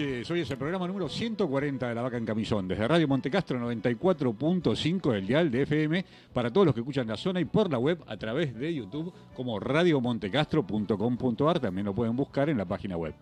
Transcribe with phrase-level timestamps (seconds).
[0.00, 5.12] Hoy es el programa número 140 de La Vaca en Camisón, desde Radio Montecastro 94.5
[5.12, 7.98] del dial de FM, para todos los que escuchan la zona y por la web
[8.06, 13.12] a través de YouTube como radiomontecastro.com.ar, también lo pueden buscar en la página web.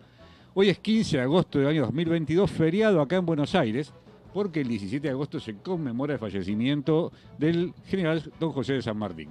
[0.53, 3.91] Hoy es 15 de agosto del año 2022, feriado acá en Buenos Aires,
[4.31, 8.97] porque el 17 de agosto se conmemora el fallecimiento del general don José de San
[8.97, 9.29] Martín.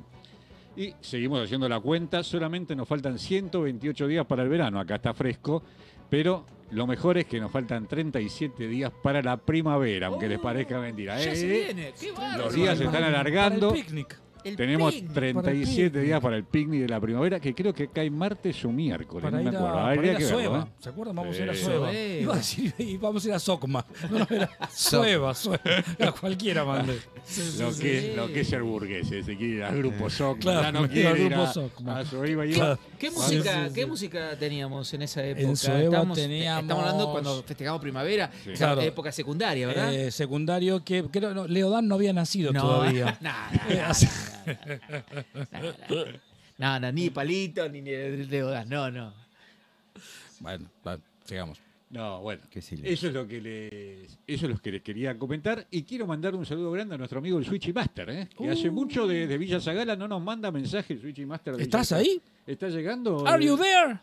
[0.76, 5.14] Y seguimos haciendo la cuenta, solamente nos faltan 128 días para el verano, acá está
[5.14, 5.62] fresco,
[6.10, 10.80] pero lo mejor es que nos faltan 37 días para la primavera, aunque les parezca
[10.80, 11.19] mentira.
[11.20, 11.37] Ya ¿eh?
[11.37, 11.92] se viene.
[11.98, 12.45] Qué bárbaro.
[12.45, 13.69] Los días se están alargando.
[13.69, 14.25] Para el picnic.
[14.46, 15.12] El Tenemos picnic.
[15.12, 19.22] 37 días para el picnic de la primavera, que creo que cae martes o miércoles,
[19.24, 19.74] Para no ir me a, acuerdo.
[19.77, 20.59] para Habría ir a que verlo, Sueva.
[20.69, 20.72] ¿eh?
[20.78, 21.16] ¿Se acuerdan?
[21.16, 21.55] Vamos a ir a.
[21.55, 21.88] Sueva.
[21.91, 21.92] Sueva.
[21.95, 23.86] Iba a decir, y vamos a ir a Socma.
[24.10, 25.60] No, no, era Sueva, Sueva.
[26.00, 26.98] A cualquiera mandé.
[27.27, 27.82] Sí, sí, Lo sí.
[27.82, 30.70] que, es, lo que es ser burgués, se quiere ir al grupo SOC, Claro, ya
[30.70, 32.78] no quiere al grupo a, SOC, a Sueva y Claro.
[33.00, 33.74] ¿Qué música, sí, sí.
[33.74, 35.42] ¿Qué música teníamos en esa época?
[35.48, 38.52] En Sueva estamos, teníamos- estamos hablando cuando festejamos primavera, Sí.
[38.52, 38.80] esa Claro.
[38.83, 39.92] época secundaria, ¿verdad?
[39.92, 43.19] Eh, secundario que creo no, Leodán no había nacido no, todavía.
[43.20, 43.50] Nada,
[44.47, 46.20] Eh,
[46.58, 49.12] nada, nada, ni Palito, ni Leodas, no, no.
[50.41, 50.69] Bueno,
[51.25, 51.61] sigamos.
[51.89, 52.42] No, bueno.
[52.52, 55.67] Eso es lo que les, eso es lo que les quería comentar.
[55.70, 58.28] Y quiero mandar un saludo grande a nuestro amigo el Switchy Master, ¿eh?
[58.36, 61.56] que hace mucho de, de Villa Zagala no nos manda mensaje el Switchy Master.
[61.56, 62.20] de ¿Estás Villa ahí?
[62.47, 63.24] ¿Está llegando?
[63.27, 64.00] Are el- you there?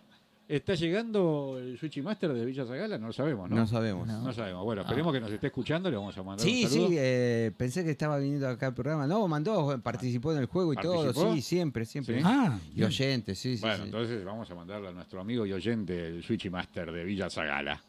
[0.47, 2.97] ¿Está llegando el Switchy Master de Villa Zagala?
[2.97, 3.55] No lo sabemos, ¿no?
[3.55, 4.05] No sabemos.
[4.05, 4.21] No.
[4.21, 4.63] No sabemos.
[4.63, 5.89] Bueno, esperemos que nos esté escuchando.
[5.89, 6.87] Le vamos a mandar Sí, un saludo.
[6.89, 9.07] sí, eh, pensé que estaba viniendo acá al programa.
[9.07, 11.13] No, mandó, participó en el juego y todo.
[11.33, 12.17] Sí, siempre, siempre.
[12.17, 12.21] Sí.
[12.25, 13.61] Ah, Y oyente, sí, sí.
[13.61, 13.83] Bueno, sí.
[13.85, 17.81] entonces vamos a mandarle a nuestro amigo y oyente, el Switchy Master de Villa Zagala.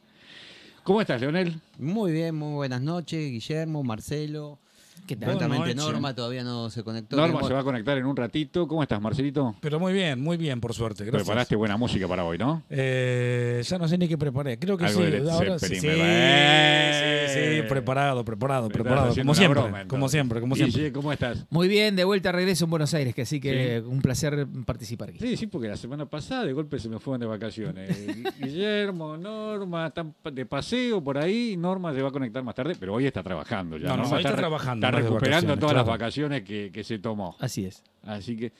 [0.84, 1.60] ¿Cómo estás, Leonel?
[1.78, 4.58] Muy bien, muy buenas noches, Guillermo, Marcelo.
[5.06, 5.38] ¿Qué tal?
[5.76, 7.16] Norma todavía no se conectó.
[7.16, 8.66] Norma se va a conectar en un ratito.
[8.66, 9.54] ¿Cómo estás, Marcelito?
[9.60, 11.04] pero muy bien, muy bien, por suerte.
[11.04, 11.24] Gracias.
[11.24, 12.62] Preparaste buena música para hoy, ¿no?
[12.70, 14.58] Eh, ya no sé ni qué preparé.
[14.58, 15.10] Creo que Algo sí.
[15.10, 17.28] de ahora sí, Zeppelin, sí, me va.
[17.28, 19.14] sí, sí, preparado, preparado, preparado.
[19.14, 20.92] Como siempre, broma, como siempre, como siempre.
[20.92, 21.44] ¿cómo estás?
[21.50, 25.18] Muy bien, de vuelta regreso en Buenos Aires, que así que un placer participar aquí.
[25.20, 28.06] Sí, sí, porque la semana pasada de golpe se me fueron de vacaciones.
[28.40, 31.56] Guillermo, Norma, están de paseo por ahí.
[31.58, 33.88] Norma se va a conectar más tarde, pero hoy está trabajando ya.
[33.88, 37.36] No, no, Norma hoy está trabajando, Está recuperando todas las vacaciones que, que se tomó.
[37.40, 37.82] Así es.
[38.02, 38.52] Así que.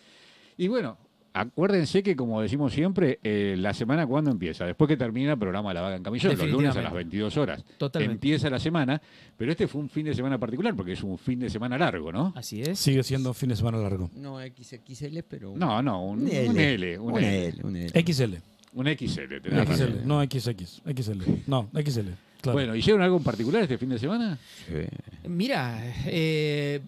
[0.57, 0.97] Y bueno,
[1.33, 4.65] acuérdense que, como decimos siempre, eh, la semana cuando empieza.
[4.65, 7.17] Después que termina el programa La Vaga en Camillón, los lunes a las Definitivamente.
[7.17, 7.65] 22 horas.
[7.77, 8.15] Totalmente.
[8.15, 9.01] Empieza la semana,
[9.37, 12.13] pero este fue un fin de semana particular porque es un fin de semana largo,
[12.13, 12.33] ¿no?
[12.37, 12.79] Así es.
[12.79, 14.11] Sigue siendo fin de semana largo.
[14.15, 15.55] No XXL, pero.
[15.57, 17.47] No, no, un, un L, un Un L.
[17.49, 17.89] L, un L.
[18.05, 18.35] XL.
[18.77, 19.89] Un XL, tenés razón.
[20.01, 20.83] XL, no XX.
[20.97, 21.23] XL.
[21.47, 22.09] No, XL.
[22.45, 22.57] Claro.
[22.59, 24.39] Bueno, ¿hicieron algo en particular este fin de semana?
[24.69, 25.29] Sí.
[25.29, 26.81] Mira, eh,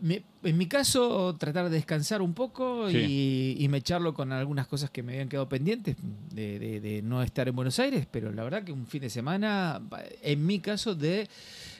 [0.00, 4.66] me- en mi caso, tratar de descansar un poco y, y me echarlo con algunas
[4.66, 5.96] cosas que me habían quedado pendientes
[6.32, 9.10] de, de- de no estar en Buenos Aires, pero la verdad que un fin de
[9.10, 9.80] semana,
[10.22, 11.28] en mi caso, de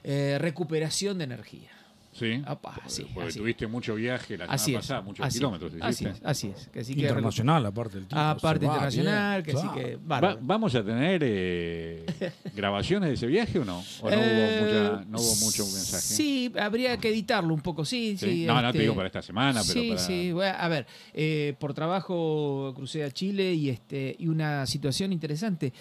[0.04, 1.70] eh, recuperación de energía.
[2.18, 2.42] Sí.
[2.44, 3.38] Apa, sí, Porque así.
[3.38, 4.76] tuviste mucho viaje la semana Así es.
[4.78, 6.68] pasada, muchos así, kilómetros así es, así es.
[6.72, 8.18] que así que internacional, aparte del tipo.
[8.20, 9.88] Aparte va internacional, bien, que así claro.
[9.88, 9.96] que.
[9.96, 10.38] Va- bárbaro.
[10.42, 12.06] ¿Vamos a tener eh,
[12.54, 13.78] grabaciones de ese viaje o no?
[14.02, 16.02] ¿O no, Eh, hubo, mucha, no hubo mucho mensaje?
[16.02, 18.26] Sí, habría que editarlo un poco, sí, sí.
[18.26, 18.44] ¿Sí?
[18.46, 20.00] no, no te este, digo para esta semana, pero sí, para...
[20.00, 20.32] sí.
[20.32, 25.72] Bueno, a ver, eh, por trabajo crucé a Chile y este y una situación interesante.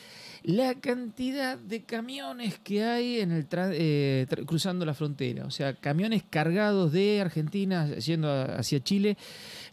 [0.44, 5.52] La cantidad de camiones que hay en el tra- eh, tra- cruzando la frontera, o
[5.52, 9.18] sea, camiones cargados de Argentina yendo a- hacia Chile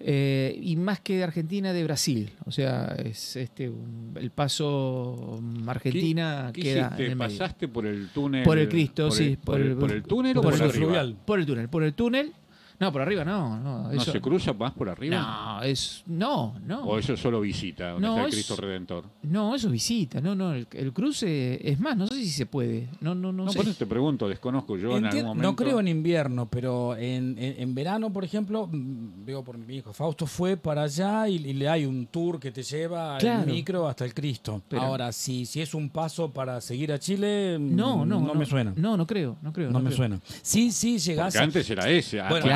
[0.01, 5.41] eh, y más que de Argentina de Brasil, o sea, es este un- el paso
[5.67, 7.05] Argentina ¿Qué queda hiciste?
[7.07, 7.39] en el medio.
[7.39, 8.43] ¿Pasaste por el túnel?
[8.45, 10.53] Por el Cristo, por sí, el- por por, el, el- por el túnel o por
[10.59, 11.17] por, el fluvial.
[11.25, 12.33] Por el túnel, por el túnel.
[12.81, 13.93] No, por arriba no, no.
[13.93, 15.57] ¿No se cruza más por arriba?
[15.61, 16.03] No, es.
[16.07, 16.83] No, no.
[16.85, 19.05] ¿O eso es solo visita, donde No, está el es- Cristo Redentor?
[19.23, 20.21] No, eso es visita.
[20.21, 20.53] No, no.
[20.55, 22.89] El, el cruce es más, no sé si se puede.
[23.01, 23.57] No, no, no, No, sé.
[23.59, 25.43] por eso te pregunto, desconozco yo en algún momento.
[25.51, 29.77] No creo en invierno, pero en, en- en verano, por ejemplo, mm, veo por mi
[29.77, 33.45] hijo, Fausto fue para allá y, y le hay un tour que te lleva Claro.
[33.45, 34.63] en micro hasta el Cristo.
[34.69, 38.45] Pero- Ahora, si, si es un paso para seguir a Chile, No, no, no, me
[38.47, 38.73] suena.
[38.77, 39.71] No, no creo, no creo.
[39.71, 39.97] No, me creo.
[39.97, 40.21] suena.
[40.43, 42.47] Sí, sí, llegás Porque antes era ese, Bueno,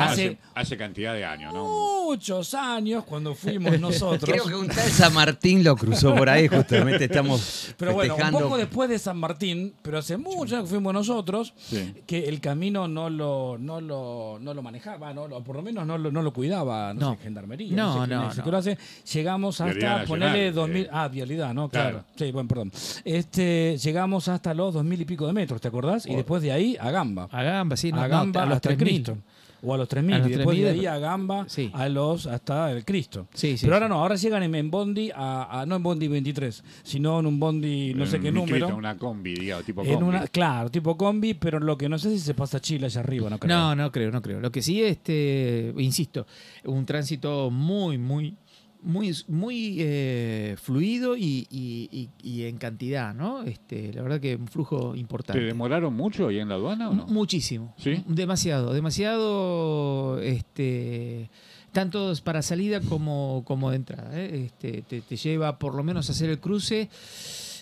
[0.55, 1.99] hace, cantidad de años, ¿no?
[2.09, 4.29] muchos años cuando fuimos nosotros.
[4.29, 8.31] Creo que un tal San Martín lo cruzó por ahí, justamente estamos Pero bueno, un
[8.31, 11.93] poco después de San Martín, pero hace mucho años que fuimos nosotros, Sí.
[12.07, 15.85] que el camino no lo, no lo, no lo manejaba, no lo- por lo menos
[15.85, 17.11] no lo, no lo cuidaba, no, No.
[17.15, 17.75] sé, gendarmería.
[17.75, 18.77] No, sé no, lo hace.
[19.13, 20.51] Llegamos hasta Nacional, ponerle eh.
[20.51, 20.89] 2000.
[20.91, 21.69] Ah, vialidad, ¿no?
[21.69, 21.89] Claro.
[21.89, 22.05] Claro.
[22.15, 22.71] Sí, bueno, perdón.
[23.05, 26.05] Este, llegamos hasta los 2000 y pico de metros, ¿te acordás?
[26.05, 27.27] Y después de ahí a Gamba.
[27.31, 29.03] A Gamba, sí, no, a no, Gamba a los hasta el 3000.
[29.03, 29.23] Cristo.
[29.61, 31.69] O a los 3000 A los y después de 3000, ahí a Gamba sí.
[31.73, 33.27] a los hasta el Cristo.
[33.33, 33.73] Sí, sí, Pero sí.
[33.75, 37.25] ahora no, ahora llegan en, en Bondi a, a- no en Bondi 23, sino en
[37.25, 38.75] un Bondi no sé En qué número.
[38.75, 40.07] Una combi, digamos, tipo En combi.
[40.09, 43.01] una, claro, tipo combi, pero lo que no sé si se pasa a Chile allá
[43.01, 43.55] arriba, no creo.
[43.57, 44.39] No, no creo, no creo.
[44.39, 46.25] Lo que sí, este, insisto,
[46.65, 48.35] un tránsito muy, muy,
[48.81, 53.43] muy, muy eh, fluido y, y- y- y en cantidad, ¿no?
[53.43, 55.41] Este, la verdad que un flujo ¿Te importante.
[55.41, 57.05] demoraron mucho ahí en la aduana o no?
[57.07, 57.73] Muchísimo.
[57.77, 58.03] ¿Sí?
[58.07, 61.29] Demasiado, demasiado, este,
[61.71, 64.11] tanto para salida como, como de entrada.
[64.19, 64.45] ¿eh?
[64.45, 66.89] Este, te, te lleva por lo menos a hacer el cruce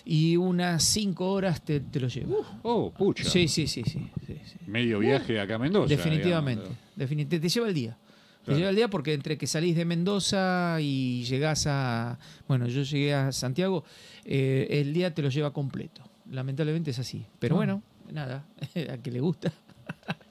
[0.04, 2.36] y unas cinco horas te, te lo lleva.
[2.62, 3.24] Oh, pucha.
[3.24, 4.56] Sí, sí, sí, sí, sí, sí.
[4.66, 5.88] Medio viaje acá a Mendoza.
[5.88, 6.62] Definitivamente.
[6.64, 7.28] digamos.
[7.28, 7.98] Definit- te lleva el día.
[8.44, 12.18] Te lleva el día porque entre que salís de Mendoza y llegás a.
[12.46, 13.84] Bueno, yo llegué a Santiago,
[14.24, 16.02] eh, el día te lo lleva completo.
[16.30, 17.26] Lamentablemente es así.
[17.38, 17.58] Pero Ah.
[17.58, 18.44] bueno, nada,
[18.90, 19.52] a que le gusta.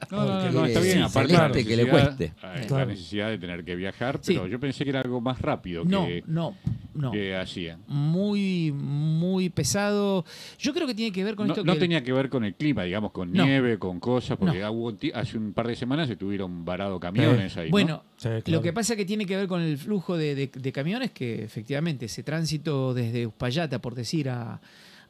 [0.09, 1.01] No, no, no, Porque no, está bien.
[1.01, 2.25] Aparte la que le cueste.
[2.43, 4.33] eh, La necesidad de tener que viajar, Sí.
[4.35, 6.55] pero yo pensé que era algo más rápido No, que, no,
[6.93, 7.11] no.
[7.11, 7.81] que hacían.
[7.87, 10.23] Muy, muy pesado.
[10.59, 11.79] Yo creo que tiene que ver con No, esto no que.
[11.79, 13.43] tenía que ver con el clima, digamos, con No.
[13.45, 17.65] nieve, con cosas, porque hubo hace un par de semanas estuvieron varados camiones ahí.
[17.67, 17.71] ¿no?
[17.71, 20.47] Bueno, Sí, Lo que pasa es que tiene que ver con el flujo de, de-
[20.51, 24.59] de camiones, que efectivamente ese tránsito desde Uspallata, por decir, a,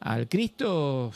[0.00, 1.10] al Cristo,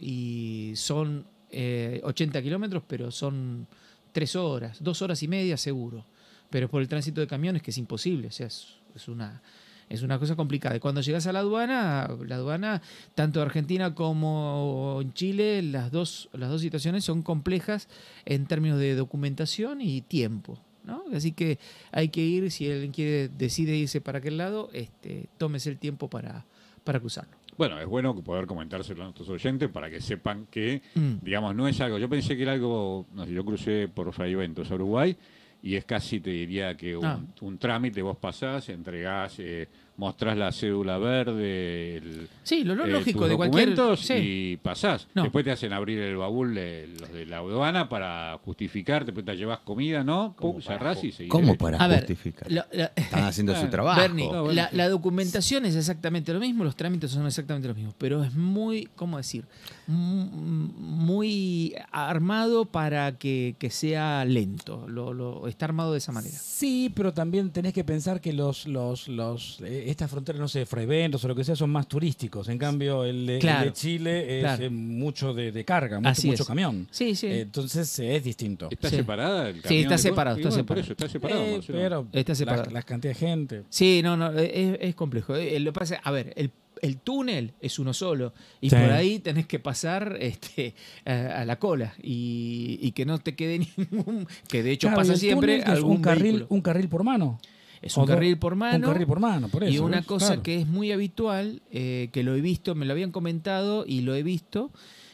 [0.00, 3.66] y son eh, 80 kilómetros, pero son
[4.12, 6.04] tres horas, dos horas y media seguro.
[6.50, 9.42] Pero por el tránsito de camiones, que es imposible, o sea, es, es una,
[9.88, 10.76] es una cosa complicada.
[10.76, 12.82] Y cuando llegas a la aduana, la aduana,
[13.14, 17.88] tanto en Argentina como en Chile, las dos, las dos situaciones son complejas
[18.24, 20.58] en términos de documentación y tiempo.
[20.84, 21.04] ¿no?
[21.12, 21.58] Así que
[21.92, 26.08] hay que ir, si alguien quiere, decide irse para aquel lado, este, tómese el tiempo
[26.08, 26.46] para,
[26.84, 27.36] para cruzarlo.
[27.58, 31.14] Bueno, es bueno poder comentárselo a nuestros oyentes para que sepan que, Mm.
[31.22, 31.98] digamos, no es algo.
[31.98, 33.06] Yo pensé que era algo.
[33.14, 35.16] No sé, yo crucé por Fraiventos a Uruguay
[35.66, 37.20] y es casi, te diría que un, Ah.
[37.40, 38.00] un trámite.
[38.02, 43.28] Vos pasás, entregás, eh, mostrás la cédula verde, el, Sí, lo, lo eh, lógico tus
[43.30, 43.96] de cualquier.
[43.96, 44.14] sí.
[44.14, 45.08] y pasás.
[45.14, 45.22] No.
[45.24, 49.34] Después te hacen abrir el baúl de los de la aduana para justificar, después te
[49.36, 50.36] llevas comida, ¿no?
[50.38, 52.52] Pum, cerrás y seguís ¿Cómo para A ver, justificar?
[52.52, 52.62] lo-
[52.94, 54.00] Están haciendo su trabajo.
[54.00, 54.76] Bernie, No, bueno, la, sí.
[54.76, 58.88] la documentación es exactamente lo mismo, los trámites son exactamente los mismos, pero es muy,
[58.94, 59.44] ¿cómo decir?
[59.88, 64.86] Muy armado para que, que sea lento.
[64.88, 66.36] Lo, lo- está armado de esa manera.
[66.38, 70.66] Sí, pero también tenés que pensar que los, los, los, eh, estas fronteras, no sé,
[70.66, 72.48] Fraiventos o lo que sea, son más turísticos.
[72.48, 73.64] En cambio, el de, el Claro.
[73.64, 74.64] de Chile es Claro.
[74.64, 76.46] eh, mucho de, de carga, mucho, Así mucho es.
[76.46, 76.86] camión.
[76.90, 77.26] Sí, sí.
[77.26, 78.68] Eh, Entonces eh, es distinto.
[78.70, 78.96] ¿Está Sí.
[78.96, 79.48] separada?
[79.48, 80.82] El Sí, camión está de separado, está bueno, Por separado.
[80.84, 81.42] eso, está separado.
[81.42, 82.64] Eh, pero Está separado.
[82.66, 83.62] la, la cantidad de gente.
[83.70, 85.34] Sí, no, no, es, es complejo.
[85.36, 86.50] Eh, Lo que pasa, a ver, el,
[86.86, 88.76] el túnel es uno solo y Sí.
[88.76, 90.74] por ahí tenés que pasar este,
[91.04, 95.02] a, a la cola y, y que no te quede ningún, que de hecho Claro,
[95.02, 96.46] pasa siempre algún un carril, vehículo.
[96.50, 97.38] un carril por mano.
[97.82, 98.86] Es un carril por mano.
[98.88, 99.72] Un carril por mano, por eso.
[99.72, 100.06] y una ¿ves?
[100.06, 100.42] cosa Claro.
[100.42, 104.14] que es muy habitual, eh, que lo he visto, me lo habían comentado y lo
[104.14, 104.70] he visto,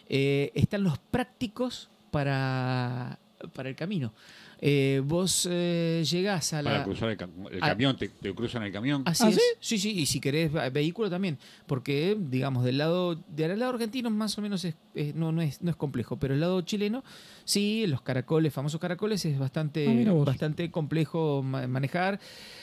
[0.09, 3.19] eh, están los prácticos para,
[3.53, 4.13] para el camino.
[4.65, 6.85] Eh, vos eh, llegás a Para la...
[6.85, 9.03] cruzar el, ca- el camión, te, te cruzan el camión.
[9.07, 9.35] Así ¿Ah, es.
[9.35, 9.41] sí?
[9.59, 11.37] Sí, sí, y si querés ve- vehículo también,
[11.67, 15.61] porque digamos del lado del lado argentino más o menos es, es- no, no es
[15.63, 17.03] no es complejo, pero el lado chileno
[17.45, 22.21] sí, los caracoles, famosos caracoles es bastante Ah, bastante complejo ma- manejar,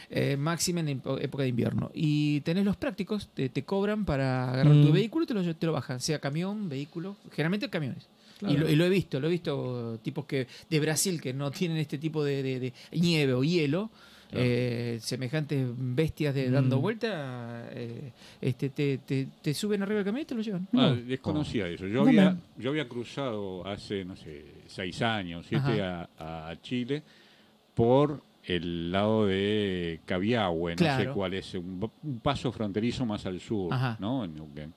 [0.09, 1.91] eh, máxima en épo- época de invierno.
[1.93, 4.93] Y tenés los prácticos, te, te cobran para agarrar tu Mm.
[4.93, 8.07] vehículo y te lo, te lo bajan, sea camión, vehículo, generalmente camiones.
[8.39, 8.55] Claro.
[8.55, 11.51] Y, lo, y lo he visto, lo he visto tipos que de Brasil que no
[11.51, 13.89] tienen este tipo de, de- de nieve o hielo,
[14.29, 14.45] Claro.
[14.47, 16.81] eh, semejantes bestias de dando Mm.
[16.81, 20.67] vuelta, eh, este, te, te- te suben arriba del camión y te lo llevan.
[20.73, 20.95] Ah, No.
[20.95, 21.85] desconocía eso.
[21.87, 26.55] Yo No había, me- yo había cruzado hace, no sé, seis años, siete a, a
[26.61, 27.01] Chile
[27.73, 33.39] por el lado de Cabiahue, no sé cuál es, un, un paso fronterizo más al
[33.39, 33.97] sur, Ajá.
[33.99, 34.23] ¿no?
[34.23, 34.73] En Neuquén.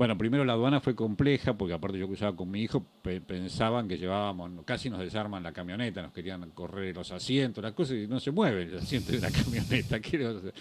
[0.00, 3.86] Bueno, primero la aduana fue compleja porque aparte yo cruzaba con mi hijo, pe- pensaban
[3.86, 8.06] que llevábamos, casi nos desarman la camioneta, nos querían correr los asientos, las cosas, y
[8.06, 10.00] no se mueven los asientos de una camioneta.
[10.00, 10.54] ¿qué le vas a hacer?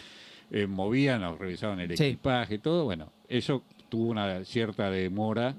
[0.52, 2.04] Eh, movían, nos revisaban el Sí.
[2.04, 2.84] equipaje, todo.
[2.84, 5.56] Bueno, eso tuvo una cierta demora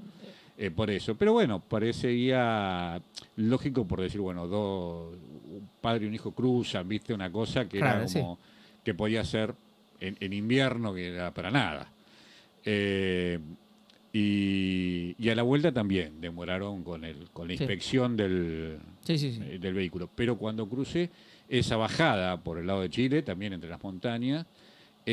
[0.58, 1.14] eh, por eso.
[1.14, 3.00] Pero bueno, parecería
[3.36, 5.14] lógico por decir, bueno, dos,
[5.48, 8.38] un padre y un hijo cruzan, viste, una cosa que Claro, era como
[8.84, 9.54] que podía ser
[10.00, 11.90] en, en invierno, que era para nada.
[12.62, 13.38] Eh,
[14.12, 17.62] y, y a la vuelta también demoraron con, el, con la Sí.
[17.62, 19.40] inspección del, Sí, sí, sí.
[19.44, 20.08] eh, del vehículo.
[20.14, 21.10] Pero cuando crucé
[21.48, 24.46] esa bajada por el lado de Chile, también entre las montañas,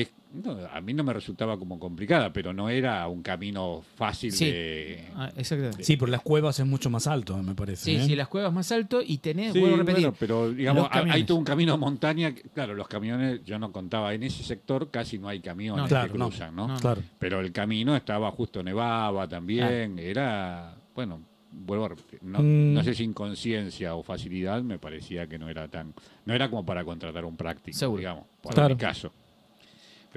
[0.02, 4.32] es, no, a mí no me resultaba como complicada, pero no era un camino fácil
[4.32, 4.46] Sí.
[4.46, 5.06] de...
[5.16, 5.84] Ah, exactamente.
[5.84, 7.86] Sí, pero las cuevas es mucho más alto, me parece.
[7.86, 8.06] Sí, ¿eh?
[8.06, 11.24] sí, las cuevas más alto y tenés, Sí, vuelvo a repetir, bueno, pero digamos, hay-
[11.24, 12.34] todo un camino de montaña.
[12.34, 15.88] que, Claro, los camiones, yo no contaba, en ese sector casi no hay camiones No,
[15.88, 16.28] claro, que no.
[16.30, 16.68] cruzan, ¿no?
[16.68, 16.78] No.
[16.78, 17.02] Claro.
[17.20, 20.02] Pero el camino estaba justo, nevaba también, Ah.
[20.02, 22.74] era, bueno, vuelvo a repetir, no, Mm.
[22.74, 25.94] no sé si inconsciencia o facilidad, me parecía que no era tan,
[26.26, 28.00] no era como para contratar un práctico, Seguro.
[28.00, 28.76] digamos, por Claro.
[28.76, 29.12] mi caso.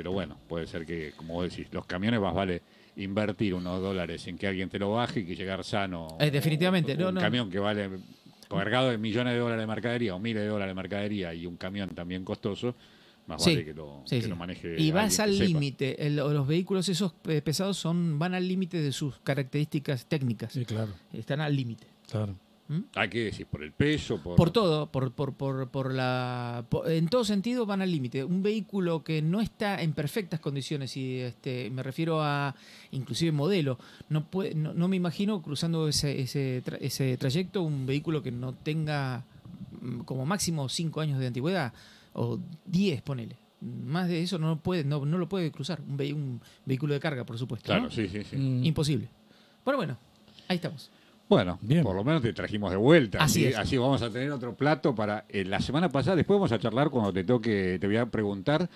[0.00, 2.62] Pero bueno, puede ser que, como vos decís, los camiones más vale
[2.96, 6.16] invertir unos dólares en que alguien te lo baje y que llegar sano.
[6.18, 7.20] Eh, definitivamente, Un, no, un no.
[7.20, 7.90] camión que vale
[8.48, 11.58] cargado de millones de dólares de mercadería o miles de dólares de mercadería y un
[11.58, 12.74] camión también costoso,
[13.26, 14.28] más Sí, vale que lo, sí, que sí.
[14.30, 14.74] lo maneje.
[14.80, 16.06] Y vas al límite.
[16.06, 20.54] el- Los vehículos esos eh, pesados son van al límite de sus características técnicas.
[20.54, 20.92] Sí, claro.
[21.12, 21.86] Están al límite.
[22.10, 22.36] claro.
[22.94, 24.36] Hay que decir, por el peso, por...
[24.36, 28.22] Por todo, por, por, por, por la, por- en todo sentido van al límite.
[28.24, 32.54] Un vehículo que no está en perfectas condiciones, y este, me refiero a
[32.92, 37.86] inclusive modelo, no, puede, no, no me imagino cruzando ese, ese, tra- ese trayecto un
[37.86, 39.24] vehículo que no tenga
[39.80, 41.72] mm, como máximo 5 años de antigüedad,
[42.12, 43.36] o 10, ponele.
[43.60, 45.80] Más de eso no, lo puede, no, no lo puede cruzar.
[45.86, 47.66] Un, vehi- un vehículo de carga, por supuesto.
[47.66, 47.90] Claro, ¿no?
[47.90, 48.36] sí, sí, sí.
[48.36, 48.64] Mm.
[48.64, 49.08] Imposible.
[49.64, 49.98] Bueno, bueno,
[50.48, 50.90] ahí estamos.
[51.30, 51.82] Bueno, Bien.
[51.84, 53.18] por lo menos te trajimos de vuelta.
[53.22, 53.56] Así es.
[53.56, 56.16] así vamos a tener otro plato para eh, la semana pasada.
[56.16, 58.68] Después vamos a charlar cuando te toque, te voy a preguntar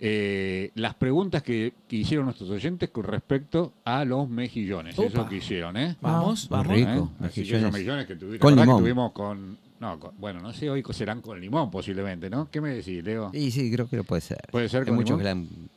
[0.00, 4.98] eh, las preguntas que, que hicieron nuestros oyentes con respecto a los mejillones.
[4.98, 5.08] Opa.
[5.08, 5.96] Eso que hicieron, ¿eh?
[6.00, 6.66] Vamos, vamos.
[6.66, 7.12] rico.
[7.20, 7.26] ¿Eh?
[7.26, 7.62] Así que mejillones.
[7.62, 8.78] esos mejillones que tuvimos, Con que limón.
[8.82, 12.48] tuvimos con, no, con- bueno, no sé, hoy serán con limón posiblemente, ¿no?
[12.50, 13.30] ¿Qué me decís, Leo?
[13.32, 14.40] Sí, sí, creo que lo puede ser.
[14.50, 15.18] Puede ser Hay con muchos limón.
[15.20, 15.70] que la han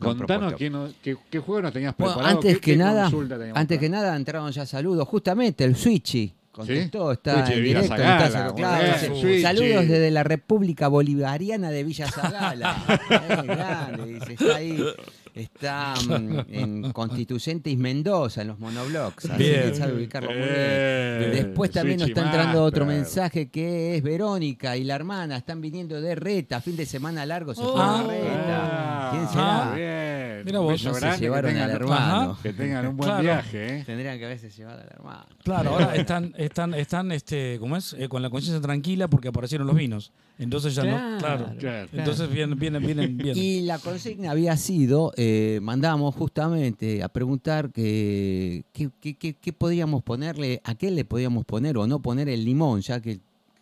[0.00, 2.38] Contanos qué, no- qué- qué juego nos tenías Bueno, preparado.
[2.38, 3.10] antes qué- que qué nada,
[3.54, 5.06] antes que nada entraron ya saludos.
[5.08, 7.88] Justamente el Switchy contestó, está Switchy en directo.
[7.88, 9.42] Zagala, está- muy claro, bien, dice, Switchy.
[9.42, 12.76] saludos desde la República Bolivariana de Villa Zagala.
[13.10, 14.84] Eh, grande, dice, está ahí.
[15.32, 19.26] Está mm, en Constituyente y Mendoza, en los monoblocks.
[19.30, 19.70] Así Bien.
[19.70, 20.50] que sabe ubicarlo muy bien.
[20.56, 25.60] Eh, Después también nos está entrando otro mensaje que es Verónica y la hermana están
[25.60, 27.72] viniendo de Reta, fin de semana largo se Oh.
[27.72, 28.06] fueron a Ah.
[28.08, 28.89] Reta.
[29.10, 29.74] ¿Quién Ah, será?
[29.76, 30.44] bien.
[30.44, 30.84] Mira vos.
[30.84, 32.38] No se que llevaron tengan- al hermano.
[32.42, 33.22] Que tengan un buen Claro.
[33.22, 33.82] viaje, ¿eh?
[33.84, 35.26] Tendrían que haberse llevado a la hermana.
[35.44, 37.94] Claro, ahora están, están, están, este, ¿cómo es?
[37.98, 40.12] Eh, con la conciencia tranquila porque aparecieron los vinos.
[40.38, 41.52] Entonces ya no, Claro.
[41.58, 41.88] claro.
[41.92, 43.36] Entonces vienen, vienen, vienen, bien.
[43.36, 49.52] Y la consigna había sido, eh, mandamos justamente a preguntar que, qué, qué- qué- qué
[49.52, 53.20] podíamos ponerle, a qué le podíamos poner o no poner el limón, ya que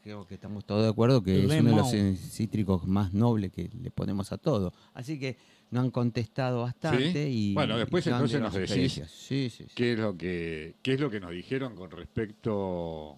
[0.08, 3.68] creo que estamos todos de acuerdo que es uno de los cítricos más nobles que
[3.82, 4.72] le ponemos a todo.
[4.94, 5.36] Así que
[5.70, 7.50] nos han contestado bastante ¿Sí?
[7.50, 9.10] y Bueno, después y entonces nos decís sugerencias.
[9.10, 9.72] Sí, sí, sí.
[9.74, 13.16] ¿Qué es lo que qué es lo que nos dijeron con respecto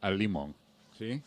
[0.00, 0.56] al limón?
[0.98, 1.22] ¿Sí?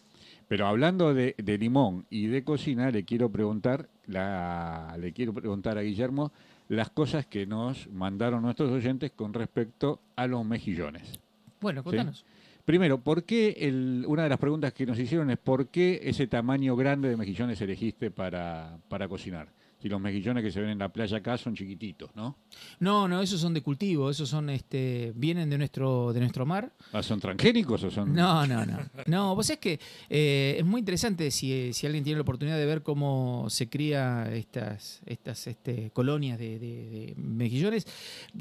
[0.49, 5.77] Pero hablando de, de limón y de cocina, le quiero preguntar, la, le quiero preguntar
[5.77, 6.33] a Guillermo
[6.67, 11.19] las cosas que nos mandaron nuestros oyentes con respecto a los mejillones.
[11.61, 12.25] Bueno, contanos.
[12.65, 16.27] Primero, ¿por qué el- una de las preguntas que nos hicieron es por qué ese
[16.27, 19.49] tamaño grande de mejillones elegiste para, para cocinar?
[19.83, 22.37] Si los mejillones que se ven en la playa acá son chiquititos, ¿no?
[22.79, 26.71] No, no, esos son de cultivo, esos son, este, vienen de nuestro, de nuestro mar.
[26.93, 28.13] Ah, ¿Son transgénicos o son...?
[28.13, 28.77] No, no, no.
[29.07, 32.65] No, vos es que eh, es muy interesante si, si alguien tiene la oportunidad de
[32.65, 37.85] ver cómo se cría estas, estas este, colonias de, de- de mejillones.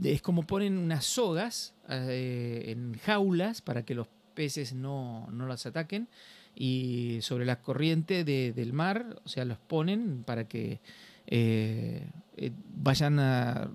[0.00, 5.66] Es como ponen unas sogas eh, en jaulas para que los peces no, no las
[5.66, 6.06] ataquen
[6.54, 10.80] y sobre la corriente de- del mar, o sea, los ponen para que
[11.26, 13.70] eh, eh, vayan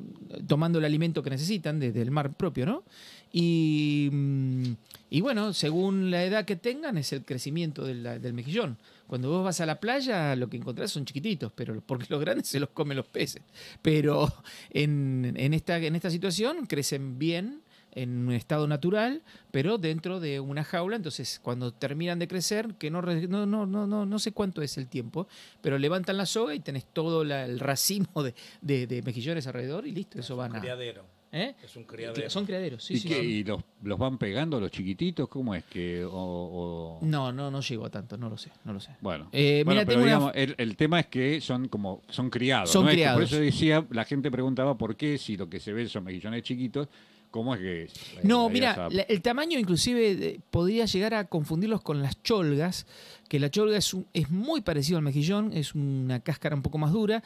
[0.48, 2.84] tomando el alimento que necesitan desde el mar propio, ¿no?
[3.32, 4.64] Y, mm,
[5.10, 8.78] y bueno, según la edad que tengan, es el crecimiento del, del mejillón.
[9.08, 12.48] Cuando vos vas a la playa, lo que encontrás son chiquititos, pero porque los grandes
[12.48, 13.42] se los comen los peces.
[13.82, 14.34] Pero
[14.70, 17.62] en, en esta, en esta situación crecen bien
[18.02, 20.96] en un estado natural, pero dentro de una jaula.
[20.96, 24.88] Entonces, cuando terminan de crecer, que no, no, no, no, no, sé cuánto es el
[24.88, 25.28] tiempo,
[25.62, 29.86] pero levantan la soga y tenés todo la- el racimo de, de- de mejillones alrededor
[29.88, 30.60] y listo, eso van a...
[31.30, 31.56] ¿Eh?
[31.62, 31.86] Es un
[32.32, 35.28] Son criaderos, sí, ¿Y, sí, y los, los van pegando los chiquititos?
[35.28, 36.06] ¿Cómo es que...?
[36.06, 38.92] O, o- No, no, no llego a tanto, no lo sé, no lo sé.
[39.02, 42.30] Bueno, Eh, Bueno, mira, pero una- digamos, el, el tema es que son como son
[42.30, 42.72] criados.
[42.72, 42.90] Son ¿no?
[42.90, 43.16] Es que criados.
[43.18, 46.44] por eso decía, la gente preguntaba por qué si lo que se ve son mejillones
[46.44, 46.88] chiquitos,
[47.38, 47.88] ¿cómo es que...
[48.24, 52.86] No, eh, mira, esa- la- el tamaño inclusive podría llegar a confundirlos con las cholgas,
[53.30, 56.78] que la cholga es, un- es muy parecido al mejillón, es una cáscara un poco
[56.78, 57.24] más dura,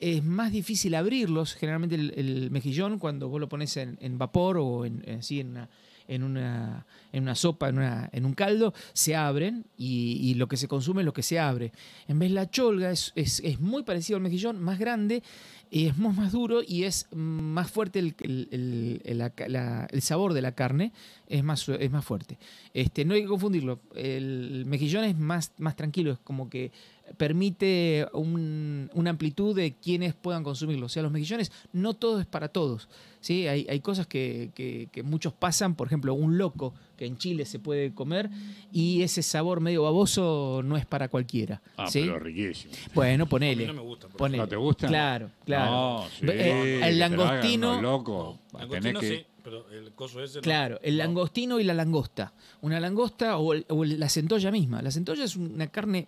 [0.00, 4.56] es más difícil abrirlos, generalmente el, el mejillón cuando vos lo pones en, en vapor
[4.58, 5.68] o en, en- así en una,
[6.08, 10.56] en una, en una sopa, en, una, en un caldo, se abren y, lo que
[10.56, 11.72] se consume es lo que se abre.
[12.08, 15.22] En vez la cholga es, es- es muy parecido al mejillón, más grande,
[15.70, 20.92] es más, más duro y es más fuerte el, el- el- sabor de la carne,
[21.28, 22.38] es más, es más fuerte.
[22.72, 26.72] Este, no hay que confundirlo, el mejillón es más, más tranquilo, es como que
[27.16, 30.86] permite un- una amplitud de quienes puedan consumirlo.
[30.86, 32.88] O sea, los mejillones no todo es para todos.
[33.20, 33.48] ¿sí?
[33.48, 37.44] Hay, hay cosas que, que- que muchos pasan, por ejemplo, un loco que en Chile
[37.46, 38.30] se puede comer
[38.72, 41.60] y ese sabor medio baboso no es para cualquiera.
[41.76, 42.02] Ah, ¿sí?
[42.02, 42.72] pero riquísimo.
[42.94, 43.66] Bueno, A mí ponele.
[43.66, 44.06] no me gusta.
[44.08, 44.42] por ponele.
[44.44, 44.86] ¿No te gusta?
[44.86, 45.70] Claro, claro.
[45.70, 47.72] No, sí, Eh, el langostino-.
[47.72, 50.42] Tenés Langostino que- sí, pero el coso ese no.
[50.42, 51.04] Claro, el No.
[51.04, 52.32] langostino y la langosta.
[52.60, 54.80] Una langosta o, el- o la centolla misma.
[54.82, 56.06] La centolla es una carne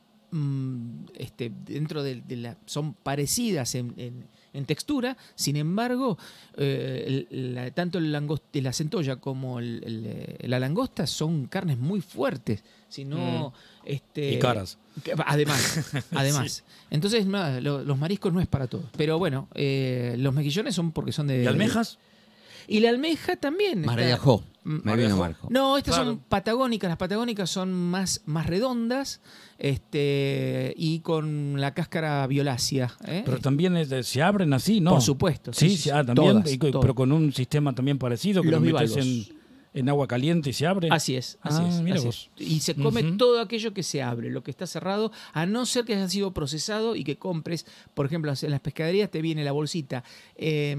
[1.16, 2.56] este, dentro de, de la.
[2.66, 6.18] son parecidas en, en- en textura, sin embargo,
[6.56, 11.46] eh, el- la- tanto el langos- la centolla como el- el, eh, la langosta son
[11.46, 12.64] carnes muy fuertes.
[12.88, 13.52] Si no,
[13.84, 14.78] este, Y caras.
[15.26, 16.64] Además, además.
[16.90, 18.86] Entonces, nada, lo- los mariscos no es para todos.
[18.96, 21.44] Pero bueno, eh, los mejillones son porque son de.
[21.44, 21.98] ¿Y almejas?
[22.68, 23.82] Y la almeja también.
[23.82, 24.42] Marejó.
[24.62, 25.16] Mm, Me vino.
[25.16, 25.48] Marco.
[25.50, 26.10] no, estas Claro.
[26.10, 26.88] son patagónicas.
[26.88, 29.20] Las patagónicas son más, más redondas
[29.58, 32.92] este, y con la cáscara violácea.
[33.06, 33.22] ¿eh?
[33.24, 34.90] Pero también es de- se abren así, ¿no?
[34.90, 35.52] Por supuesto.
[35.52, 36.82] Sí, sí, ah, también, todas, y co- todas.
[36.82, 39.32] pero con un sistema también parecido, que Los lo metes bivalvos.
[39.74, 40.88] En, agua caliente y se abre.
[40.90, 41.80] Así es, así Ah, es.
[41.82, 42.30] mira así vos.
[42.36, 42.46] es.
[42.48, 45.84] Y se come todo aquello que se abre, lo que está cerrado, a no ser
[45.84, 49.52] que haya sido procesado y que compres, por ejemplo, en las pescaderías te viene la
[49.52, 50.04] bolsita
[50.36, 50.76] eh,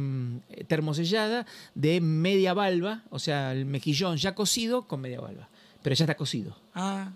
[0.67, 1.45] termosellada
[1.75, 5.49] de media valva, o sea, el mejillón ya cocido con media valva,
[5.81, 6.57] pero ya está cocido.
[6.73, 7.11] Ah,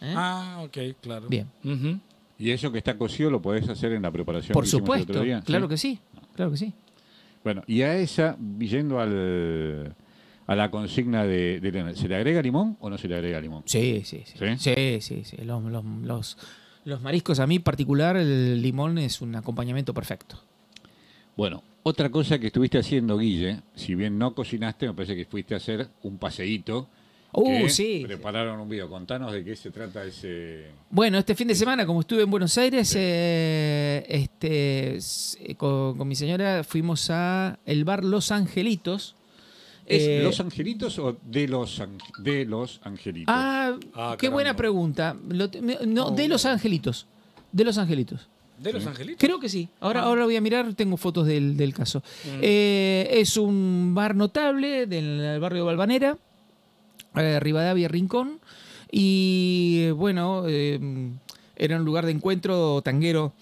[0.00, 0.14] ¿eh?
[0.16, 1.28] ah, ok, claro.
[1.28, 1.48] Bien.
[2.38, 4.86] Y eso que está cocido lo podés hacer en la preparación Por que hicimos el
[4.86, 5.44] supuesto, otro día, ¿sí?
[5.46, 5.98] claro que sí,
[6.34, 6.72] claro que sí.
[7.44, 9.94] Bueno, y a esa, yendo al,
[10.46, 13.40] a la consigna de, de Elena, ¿se le agrega limón o no se le agrega
[13.40, 13.62] limón?
[13.66, 14.34] Sí, sí, sí.
[14.38, 14.56] ¿Sí?
[14.58, 15.36] Sí, sí, sí.
[15.44, 16.36] Los, los- los-
[16.84, 20.40] los mariscos, a mí en particular, el limón es un acompañamiento perfecto.
[21.36, 25.54] Bueno, otra cosa que estuviste haciendo, Guille, si bien no cocinaste, me parece que fuiste
[25.54, 26.88] a hacer un paseíto.
[27.34, 28.02] Uh, sí.
[28.06, 28.90] Prepararon un video.
[28.90, 30.66] Contanos de qué se trata ese...
[30.90, 36.06] Bueno, este fin de semana, como estuve en Buenos Aires, eh, este, eh, con, con
[36.06, 39.16] mi señora fuimos a el bar Los Angelitos.
[39.86, 41.82] ¿Es Eh, los angelitos o de los,
[42.18, 43.34] de los angelitos?
[43.34, 44.34] Ah, Ah, qué caramba.
[44.34, 45.16] buena pregunta.
[45.28, 45.48] Lo
[45.86, 47.06] no, de Los Angelitos.
[47.50, 48.28] De Los Angelitos.
[48.58, 49.18] ¿De los angelitos?
[49.18, 49.68] Creo que sí.
[49.80, 50.04] Ahora, Ah.
[50.04, 51.98] ahora voy a mirar, tengo fotos del, del caso.
[52.24, 52.38] Mm.
[52.42, 56.16] Eh, es un bar notable del barrio de Balvanera,
[57.16, 58.38] eh, Rivadavia Rincón.
[58.88, 60.78] Y bueno, eh,
[61.56, 63.32] era un lugar de encuentro tanguero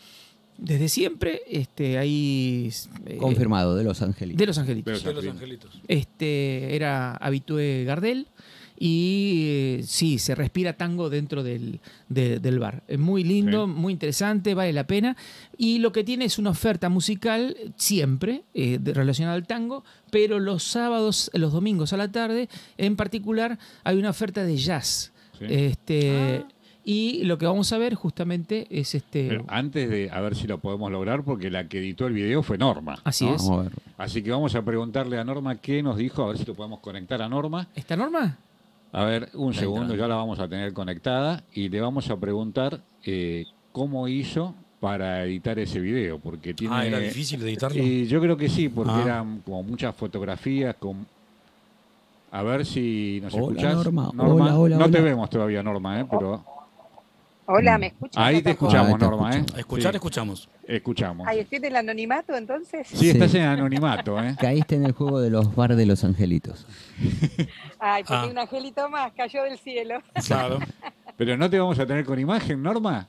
[0.60, 1.42] desde siempre.
[1.48, 2.70] Este, ahí.
[3.06, 4.38] eh, Confirmado, de Los Angelitos.
[4.38, 5.02] De Los Angelitos.
[5.04, 5.80] De los angelitos.
[5.88, 8.26] Este, era habitué Gardel
[8.82, 12.82] y eh, sí, se respira tango dentro del, de- del bar.
[12.88, 13.72] Es muy lindo, Sí.
[13.72, 15.16] muy interesante, vale la pena.
[15.58, 20.38] Y lo que tiene es una oferta musical siempre eh, de- relacionada al tango, pero
[20.38, 25.12] los sábados, los domingos a la tarde, en particular, hay una oferta de jazz.
[25.38, 25.44] Sí.
[25.48, 26.48] Este, Ah.
[26.84, 29.28] Y lo que vamos a ver justamente es este...
[29.28, 32.42] Pero antes de a ver si lo podemos lograr, porque la que editó el video
[32.42, 32.98] fue Norma.
[33.04, 33.34] Así ¿no?
[33.34, 33.42] es.
[33.42, 33.72] Vamos a ver.
[33.98, 36.80] Así que vamos a preguntarle a Norma qué nos dijo, a ver si lo podemos
[36.80, 37.68] conectar a Norma.
[37.74, 38.38] ¿Esta norma?
[38.92, 39.96] A ver, un segundo, está.
[39.96, 45.22] ya la vamos a tener conectada y le vamos a preguntar eh, cómo hizo para
[45.24, 46.74] editar ese video, porque tiene...
[46.74, 47.80] Ah, era difícil de editarlo.
[47.82, 49.02] Y yo creo que sí, porque Ah.
[49.04, 51.06] eran como muchas fotografías con...
[52.32, 53.74] A ver si nos Hola, escuchás.
[53.74, 54.10] Norma.
[54.16, 56.06] Hola, hola, no te vemos todavía, Norma, ¿eh?
[56.10, 56.42] pero
[57.52, 58.22] Hola, ¿me escuchan?
[58.22, 59.38] ahí te escuchamos, Ah, te Norma, ¿eh?
[59.38, 59.58] escucho.
[59.58, 60.48] Escuchar, Sí, escuchamos.
[60.66, 61.26] escuchamos.
[61.28, 62.86] Ay, estoy en el anonimato entonces.
[62.86, 63.10] Sí, Sí.
[63.10, 64.36] estás en anonimato, ¿eh?
[64.38, 66.64] Caíste en el juego de los bar de Los Angelitos.
[67.80, 68.26] Ay, tenía Ah.
[68.26, 70.00] un angelito más, cayó del cielo.
[70.26, 70.58] Claro.
[71.16, 73.06] Pero no te vamos a tener con imagen, Norma.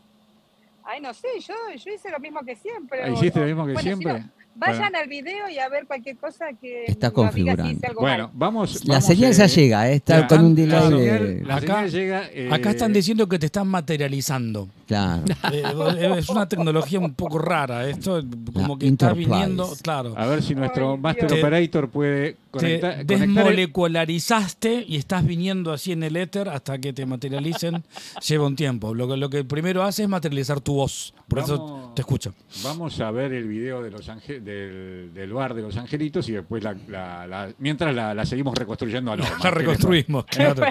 [0.83, 3.03] Ay, no sé, yo, yo hice lo mismo que siempre.
[3.03, 4.19] Ah, ¿Hiciste lo mismo que Bueno, si siempre?
[4.21, 7.79] no, vayan al video y a ver cualquier cosa que Está si configurando.
[7.99, 8.85] Bueno, vamos.
[8.85, 11.45] La vamos, señal eh, ya llega, eh, está ya, con un la delay señal- de...
[11.45, 14.67] la Acá- señal llega, eh, Acá están diciendo que te están materializando.
[14.87, 15.23] Claro.
[15.53, 17.87] Eh, es una tecnología un poco rara.
[17.87, 18.21] Esto
[18.53, 20.13] como La que está viniendo, claro.
[20.17, 21.39] A ver si nuestro Ay, Master Dios.
[21.39, 27.05] Operator puede Te el- desmolecularizaste y estás viniendo así en el éter hasta que te
[27.05, 27.83] materialicen.
[28.27, 28.93] Lleva un tiempo.
[28.93, 31.13] Lo que, lo que primero hace es materializar tu voz.
[31.27, 32.33] Por eso te escucho.
[32.63, 36.33] Vamos a ver el video de los Ange- del, del bar de los angelitos y
[36.33, 39.15] después la, la- la- mientras la, la seguimos reconstruyendo a.
[39.43, 40.25] La reconstruimos.
[40.31, 40.63] Claro.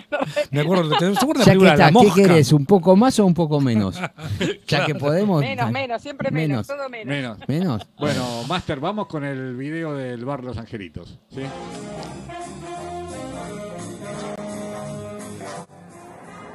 [0.50, 2.52] Me acuerdo, ¿te acuerdas de la está, La ¿qué querés?
[2.52, 3.98] ¿Un poco más o un poco menos?
[4.66, 5.40] Ya que podemos...
[5.40, 6.66] Menos, menos, siempre menos, Menos.
[6.66, 7.06] todo menos.
[7.06, 7.38] Menos.
[7.48, 7.88] ¿Menos?
[7.98, 11.18] Bueno, Master, vamos con el video del bar Los Angelitos.
[11.30, 11.40] ¿sí?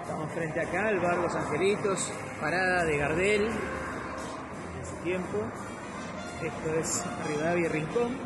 [0.02, 5.38] Estamos frente acá al bar Los Angelitos, parada de Gardel en su tiempo.
[6.42, 8.18] Esto es Rivadavia Rincón.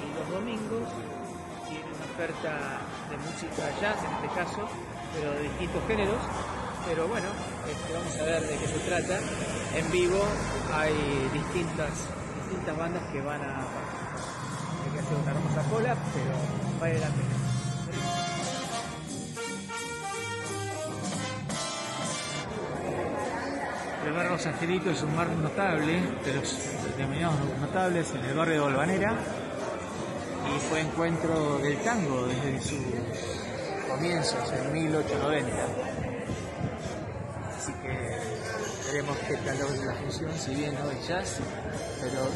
[0.00, 0.88] Y los domingos
[1.68, 4.68] tiene una oferta de música jazz, en este caso,
[5.14, 6.20] pero de distintos géneros.
[6.86, 7.28] Pero bueno,
[7.68, 9.18] este, vamos a ver de qué se trata.
[9.76, 10.22] En vivo
[10.74, 10.94] hay
[11.32, 11.90] distintas,
[12.48, 14.29] distintas bandas que van a participar.
[15.10, 16.36] Hay que una hermosa cola, pero
[16.78, 17.06] vale la.
[24.06, 26.58] El barrio Los Angelitos es un bar notable, de los
[26.96, 29.14] denominados notables en el barrio de Olvanera
[30.46, 32.78] y fue encuentro del tango desde sus
[33.88, 35.52] comienzos en 1890.
[37.56, 38.18] Así que
[38.86, 41.38] veremos qué tal la función, si bien no es jazz,
[42.00, 42.28] pero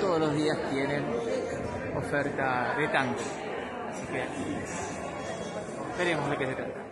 [0.00, 1.04] todos los días tienen
[1.96, 3.16] oferta de tango.
[3.88, 4.24] Así que
[5.98, 6.86] veremos de qué se trata.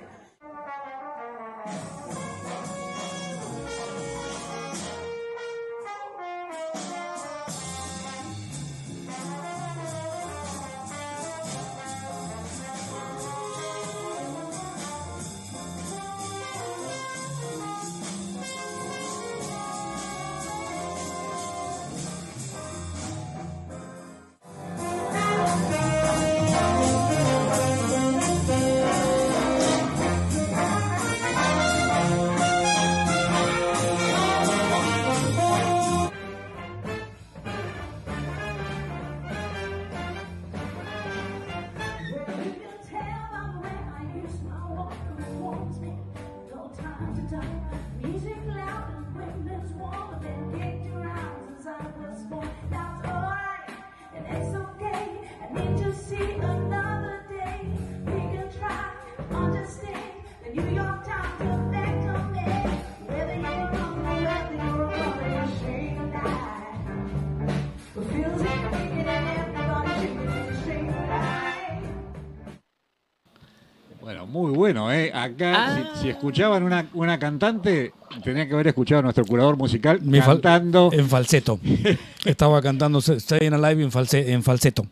[75.25, 75.91] Acá, Ah.
[75.95, 80.19] si, si escuchaban una, una cantante, tenían que haber escuchado a nuestro curador musical Mi
[80.19, 80.91] fal- cantando.
[80.93, 81.59] En falseto.
[82.25, 84.87] Estaba cantando Staying Alive en, false- en falseto.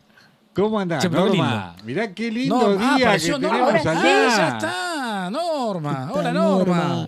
[0.55, 1.75] ¿Cómo andás, Norma?
[1.83, 3.79] Mirá qué lindo Norma, ah, día que apareció tenemos Norma.
[3.91, 4.01] allá.
[4.01, 5.29] Sí, ya está.
[5.31, 6.11] Norma.
[6.13, 7.07] Hola, Norma.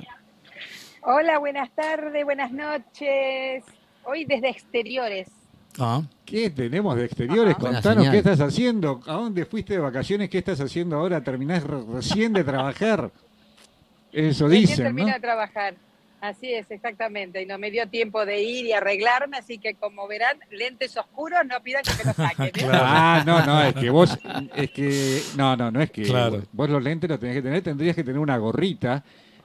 [1.04, 3.64] Hola, buenas tardes, buenas noches.
[4.04, 5.28] Hoy desde exteriores.
[5.80, 7.56] Ah, ¿Qué tenemos de exteriores?
[7.58, 9.02] Buena Contanos qué estás haciendo.
[9.06, 10.30] ¿A dónde fuiste de vacaciones?
[10.30, 11.22] ¿Qué estás haciendo ahora?
[11.22, 13.12] ¿Terminás re- recién de trabajar?
[14.12, 14.84] Eso Recién dicen, ¿no?
[14.86, 15.76] termino de trabajar.
[16.22, 17.42] Así es, exactamente.
[17.42, 21.40] Y no me dio tiempo de ir y arreglarme, así que como verán, lentes oscuros,
[21.46, 22.46] no pidan que me los saquen.
[22.46, 22.52] ¿eh?
[22.54, 22.80] Claro.
[22.88, 24.18] Ah, no, no, es que vos,
[24.56, 26.42] es que, no, no, no es que Claro.
[26.54, 29.04] vos los lentes los tenés que tener, tendrías que tener una gorrita,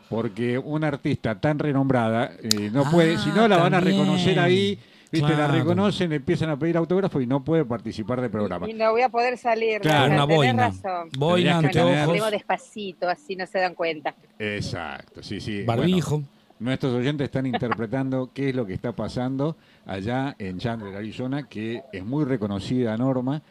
[0.08, 4.78] porque una artista tan renombrada eh, no puede, si no la van a reconocer ahí,
[5.10, 8.68] viste, la reconocen, empiezan a pedir autógrafo y no puede participar del programa.
[8.68, 9.80] Y no voy a poder salir.
[9.80, 10.66] Claro, Rafa, una boina.
[10.68, 11.08] razón.
[11.16, 14.14] Boina, Bueno, tener- hablemos despacito, así no se dan cuenta.
[14.38, 15.62] Exacto, sí, sí.
[15.64, 16.16] barbijo.
[16.16, 16.28] Bueno,
[16.60, 21.82] nuestros oyentes están interpretando qué es lo que está pasando allá en Chandler, Arizona, que
[21.92, 23.42] es muy reconocida Norma.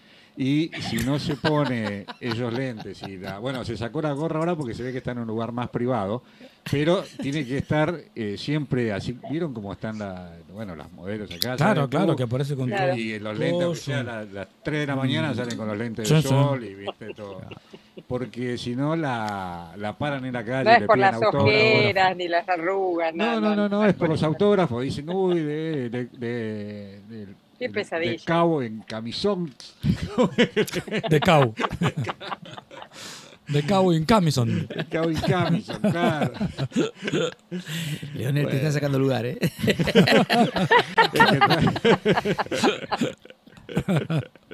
[0.41, 4.55] Y si no se pone esos lentes y la, bueno, se sacó la gorra ahora
[4.55, 6.23] porque se ve que está en un lugar más privado,
[6.71, 9.19] pero tiene que estar eh, siempre así.
[9.29, 11.57] ¿Vieron cómo están la, bueno, las modelos acá?
[11.57, 12.95] Claro, claro, que aparece con todo.
[12.95, 13.81] y los lentes, Coso.
[13.81, 17.13] sea la- las 3 de la mañana, salen con los lentes de sol y viste
[17.13, 17.41] todo.
[18.07, 20.63] Porque si no, la, la paran en la calle.
[20.63, 23.13] No es le por las ojeras ni las arrugas.
[23.13, 24.83] No, no, no, no, es por los autógrafos.
[24.83, 27.27] Dicen, uy, de, de, de, de-
[27.59, 28.11] Qué pesadilla.
[28.11, 29.53] de cabo en camisón.
[31.09, 31.53] De Cow.
[33.49, 34.67] De Cow en Camison.
[34.67, 36.33] De cabo en camisón, claro.
[38.13, 39.39] Leonel, te está sacando lugar, ¿eh?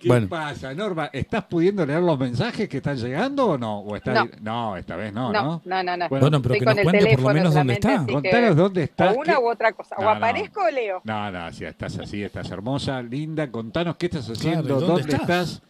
[0.00, 0.28] ¿Qué Bueno.
[0.28, 1.10] pasa, Norma?
[1.12, 3.80] ¿Estás pudiendo leer los mensajes que están llegando o no?
[3.80, 4.28] ¿O está No.
[4.40, 5.62] no, esta vez no, No, ¿no?
[5.64, 6.08] no, no, no.
[6.08, 8.06] Bueno, Bueno, pero que nos cuente por lo menos dónde está.
[8.06, 9.16] Contanos dónde estás.
[9.16, 9.96] O una u otra cosa.
[9.96, 10.10] No, o no.
[10.10, 11.00] aparezco o leo.
[11.04, 13.50] No, no, si estás así, estás hermosa, linda.
[13.50, 15.48] Contanos qué estás haciendo, Claro, ¿y dónde, dónde estás?
[15.52, 15.62] estás?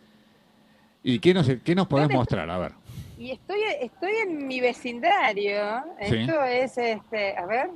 [1.03, 2.51] y qué nos, qué nos podés ¿Dónde mostrar.
[2.51, 2.73] A ver.
[3.19, 5.55] Y estoy, estoy en mi vecindario.
[6.09, 6.17] Sí.
[6.17, 7.71] Esto es, este, a ver,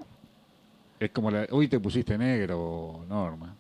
[0.98, 3.54] Es como la, hoy te pusiste negro, Norma.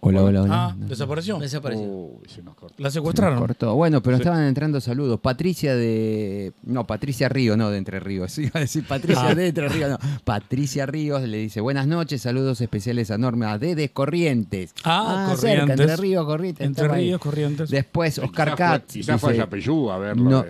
[0.00, 0.54] Hola, hola, hola.
[0.68, 1.38] Ah, desapareció.
[1.40, 1.82] Desapareció.
[1.84, 2.74] Uy, se nos cortó.
[2.78, 3.38] La Se secuestraron.
[3.40, 3.74] cortó.
[3.74, 4.22] Bueno, pero Sí.
[4.22, 5.18] estaban entrando saludos.
[5.18, 6.52] Patricia de.
[6.62, 8.38] No, Patricia Río, no de Entre Ríos.
[8.38, 9.34] Iba a decir Patricia Ah.
[9.34, 9.98] de Entre Ríos, no.
[10.24, 14.72] Patricia Ríos le dice: Buenas noches, saludos especiales a Norma de Corrientes.
[14.84, 15.80] Ah, cerca, Corrientes.
[15.80, 16.66] Entre Ríos, Corrientes.
[16.66, 16.88] Entre.
[16.88, 17.68] Ríos, Corrientes.
[17.68, 18.92] Después, Oscar fue- Katz.
[18.92, 20.42] Quizás fue dice, Yapeyú a ver lo no.
[20.44, 20.48] de,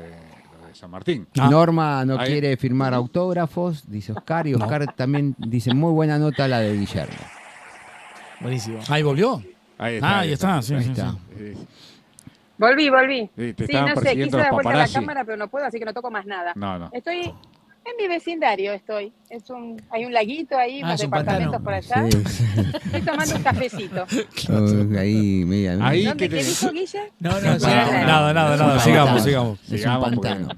[0.60, 1.26] lo de San Martín.
[1.38, 1.48] Ah.
[1.50, 2.32] Norma no Ahí.
[2.32, 7.16] quiere firmar autógrafos, dice Oscar, y Oscar también dice muy buena nota la de Guillermo.
[8.40, 8.80] Buenísimo.
[8.88, 9.42] Ahí volvió.
[9.78, 11.12] Ahí Ah, ahí está, sí, Ahí sí, está.
[11.36, 11.54] sí.
[12.56, 13.30] Volví, volví.
[13.36, 15.64] Sí, te Sí, estaban no sé, quise dar vuelta a la cámara, pero no puedo,
[15.66, 16.52] así que no toco más nada.
[16.56, 16.90] No, no.
[16.92, 19.12] Estoy en mi vecindario, estoy.
[19.30, 21.64] Es un, hay un laguito ahí, Ah, unos es un departamentos pantano.
[21.64, 22.10] por allá.
[22.10, 22.44] Sí, sí.
[22.86, 24.06] Estoy tomando un cafecito.
[24.98, 27.12] Ahí, media, Ahí ¿Dónde que qué te- dijo Guille?
[27.20, 27.92] No, no, No, sí, no, no.
[27.92, 28.78] Nada, nada, nada.
[28.80, 29.58] Sigamos, sigamos.
[29.72, 30.48] Es un pantano.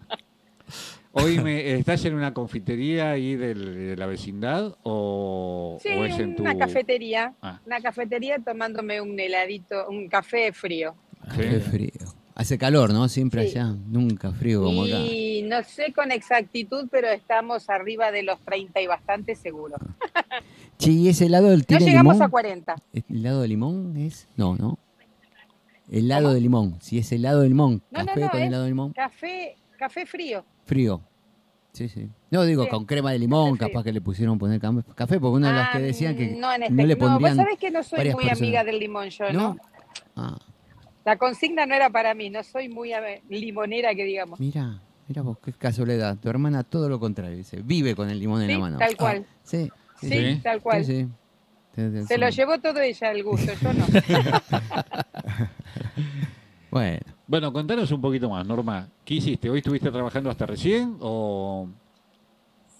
[1.13, 6.19] Hoy me, ¿Estás en una confitería ahí del- de la vecindad o, Sí, o es
[6.19, 6.43] en tu...
[6.43, 7.35] una cafetería.
[7.43, 7.61] Ah.
[7.67, 10.95] Una cafetería tomándome un heladito, un café frío.
[11.35, 11.39] Sí.
[11.41, 11.91] Qué frío.
[12.37, 13.09] Hace calor, ¿no?
[13.09, 13.59] Siempre Sí.
[13.59, 13.75] allá.
[13.89, 15.01] Nunca frío como acá.
[15.01, 19.77] Y no sé con exactitud, pero estamos arriba de los 30 y bastante seguro.
[20.79, 22.27] Che, ¿y ese helado del No tiene llegamos limón?
[22.27, 22.77] a 40.
[22.95, 24.29] ¿El helado de limón es?
[24.37, 24.79] No, no.
[25.91, 26.77] Helado de limón.
[26.81, 30.05] Si es helado de limón, No, no, café no, con helado de limón, Café, café
[30.07, 30.45] frío.
[30.67, 31.01] frío.
[31.73, 32.09] Sí, sí.
[32.31, 33.69] No digo Sí, con crema de limón, café frío.
[33.73, 36.53] capaz que le pusieron poner café, porque una de las Ah, que decían que no,
[36.53, 37.37] en este, no le no, vos pondrían.
[37.37, 38.39] sabés que no soy muy personas.
[38.39, 39.41] amiga del limón yo, ¿no?
[39.41, 39.57] ¿No?
[40.17, 40.39] Ah,
[41.05, 42.91] La consigna no era para mí, no soy muy
[43.31, 44.39] limonera que digamos.
[44.39, 46.17] mira, mira vos, qué casualidad.
[46.19, 48.79] Tu hermana todo lo contrario, dice, vive con el limón en la mano.
[48.79, 49.25] tal cual.
[49.45, 50.41] Sí, Sí, Sí.
[50.43, 50.85] tal cual.
[50.85, 51.07] Sí,
[52.09, 53.87] Se lo llevó todo ella el gusto, yo no.
[56.71, 58.89] Bueno, Bueno, contanos un poquito más, Norma.
[59.05, 59.49] ¿Qué hiciste?
[59.49, 61.69] ¿Hoy estuviste trabajando hasta recién o...?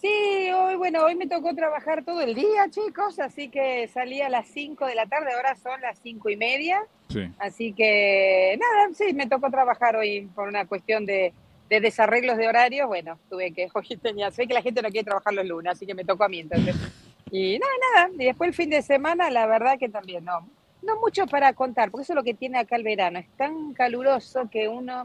[0.01, 4.29] Sí, hoy, bueno, hoy me tocó trabajar todo el día, chicos, así que salí a
[4.29, 7.31] las 5 de la tarde, ahora son las cinco y media, Sí.
[7.39, 11.33] así que nada, sí, me tocó trabajar hoy por una cuestión de,
[11.69, 15.05] de desarreglos de horarios, bueno, tuve que, hoy tenía, sé que la gente no quiere
[15.05, 16.75] trabajar los lunes, así que me tocó a mí entonces.
[17.33, 17.73] Y nada,
[18.09, 20.49] nada, y después el fin de semana, la verdad que también no,
[20.83, 23.73] no mucho para contar, porque eso es lo que tiene acá el verano, es tan
[23.75, 25.05] caluroso que uno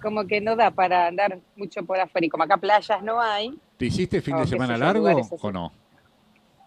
[0.00, 3.56] como que no da para andar mucho por afuera, y como acá playas no hay,
[3.76, 5.08] ¿Te hiciste fin de semana largo
[5.40, 5.72] o no?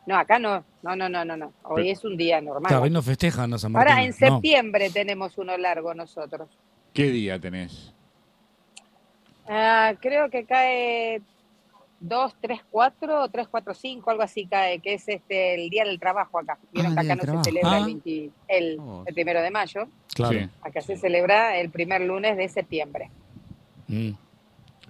[0.06, 0.64] No, acá no.
[0.84, 1.54] No, no, no, no, no.
[1.64, 2.68] Hoy Pero- es un día normal.
[2.68, 3.90] Claro, hoy no festejan a San Martín.
[3.92, 4.16] Ahora en no.
[4.16, 6.50] septiembre tenemos uno largo nosotros.
[6.94, 7.94] ¿Qué día tenés?
[9.48, 11.22] Ah, creo que cae
[12.08, 15.84] 2, 3, 4 o 3, 4, 5, algo así cae, que es este el día
[15.86, 16.58] del trabajo acá.
[16.72, 17.44] Vieron Ah, que acá no se Trabajo.
[17.44, 17.78] celebra Ah.
[17.80, 19.04] el, 20 el, Oh.
[19.06, 20.40] el primero de mayo, Claro.
[20.40, 20.50] Sí.
[20.62, 23.10] acá se celebra el primer lunes de septiembre.
[23.88, 24.12] Mm.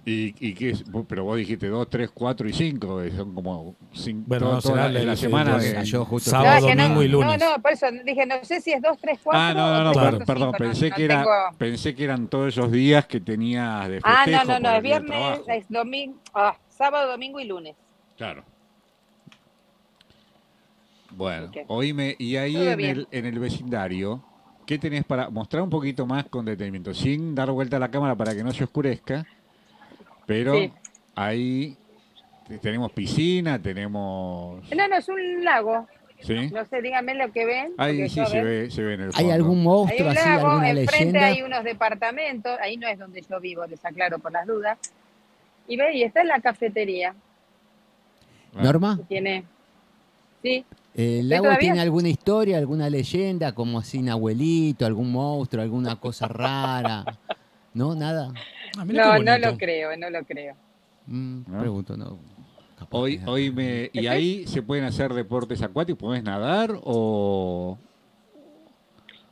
[0.08, 0.88] ¿Y, y qué es?
[0.88, 4.62] Vos- Pero vos dijiste 2, 3, 4 y 5, son como cinco, Bueno, todo- no,
[4.62, 5.76] toda la, la semana de...
[5.78, 7.40] Ah, yo justo Sábado, No, que no, domingo y lunes.
[7.40, 9.82] No, no, por eso dije, no sé si es 2, 3, 4 Ah, no, no,
[9.82, 10.18] no, o 3, Claro.
[10.18, 12.70] per- 4, perdón, 5, no- pensé, no que era, tengo- pensé que eran todos esos
[12.70, 17.10] días que tenías de festejo Ah, no, no, no, es viernes, es domingo, ah, sábado,
[17.10, 17.74] domingo y lunes.
[18.16, 18.44] Claro.
[21.10, 24.22] Bueno, Así oíme, y ahí en el, en el vecindario,
[24.66, 26.92] ¿qué tenés para mostrar un poquito más con detenimiento?
[26.92, 29.24] Sin dar vuelta a la cámara para que no se oscurezca,
[30.26, 30.72] pero Sí.
[31.14, 31.76] ahí
[32.48, 34.62] te- tenemos piscina, tenemos...
[34.74, 35.86] No, no, es un lago.
[36.22, 36.48] ¿Sí?
[36.50, 37.72] No sé, díganme lo que ven.
[37.76, 39.34] Ahí sí se ve, se ve en el ¿hay fondo.
[39.34, 41.26] algún Hay monstruo un así, lago, alguna enfrente leyenda?
[41.26, 44.78] hay unos departamentos, ahí no es donde yo vivo, les aclaro por las dudas.
[45.68, 47.14] Y ve, y está en la cafetería,
[48.54, 49.44] Ah, Norma, tiene,
[50.42, 51.58] sí, ¿el ¿Sí, lago todavía?
[51.60, 57.04] tiene alguna historia, alguna leyenda, como así un abuelito, algún monstruo, alguna cosa rara?
[57.74, 57.94] ¿No?
[57.94, 58.32] ¿Nada?
[58.78, 60.54] Ah, no, no lo creo, no lo creo.
[61.06, 61.58] Mm, ¿No?
[61.60, 62.18] Pregunto, no.
[62.78, 66.00] Capaz Hoy, hoy me, ¿Y ahí se pueden hacer deportes acuáticos?
[66.00, 67.76] ¿Podés nadar o...?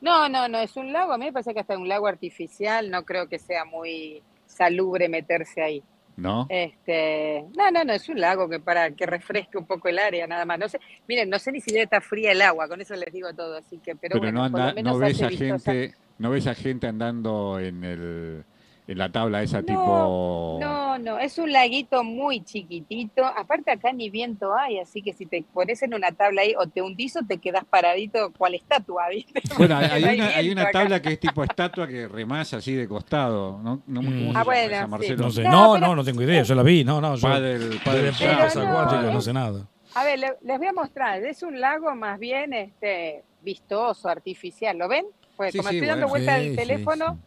[0.03, 2.90] No, no, no, es un lago, a mí me parece que hasta un lago artificial,
[2.90, 5.83] no creo que sea muy salubre meterse ahí.
[6.16, 6.46] ¿No?
[6.48, 10.27] Este, no, no, no, es un lago que para que refresque un poco el área,
[10.27, 10.59] nada más.
[10.59, 13.33] No sé, miren, no sé ni siquiera está fría el agua, con eso les digo
[13.35, 15.72] todo, así que, pero, Pero, bueno, no, por lo anda, menos no ves a vistosa.
[15.72, 18.44] gente, no ves a gente andando en el
[18.87, 23.25] en la tabla esa No, tipo No, no, es un laguito muy chiquitito.
[23.25, 26.66] Aparte acá ni viento hay, así que si te pones en una tabla ahí o
[26.68, 29.40] te hundís o te quedás paradito cual estatua, ¿viste?
[29.57, 30.73] Bueno, hay, No hay hay una, hay una acá.
[30.73, 33.83] tabla que es tipo estatua que remás así de costado, ¿no?
[33.87, 34.05] no Mm.
[34.05, 34.90] ¿Cómo se Ah, bueno, esa, sí.
[34.90, 35.16] Marcelo?
[35.25, 35.42] No sé.
[35.44, 36.42] No, No, pero- no, no tengo idea.
[36.42, 36.85] Yo la vi.
[36.85, 37.16] No, no.
[37.16, 39.66] Yo Padel, de padel acuáticos no sé nada.
[39.94, 41.25] A ver, le- les voy a mostrar.
[41.25, 44.77] Es un lago más bien este vistoso, artificial.
[44.77, 45.07] ¿Lo ven?
[45.37, 46.25] Pues Sí, como sí, estoy dando bueno.
[46.27, 47.18] vuelta sí, teléfono,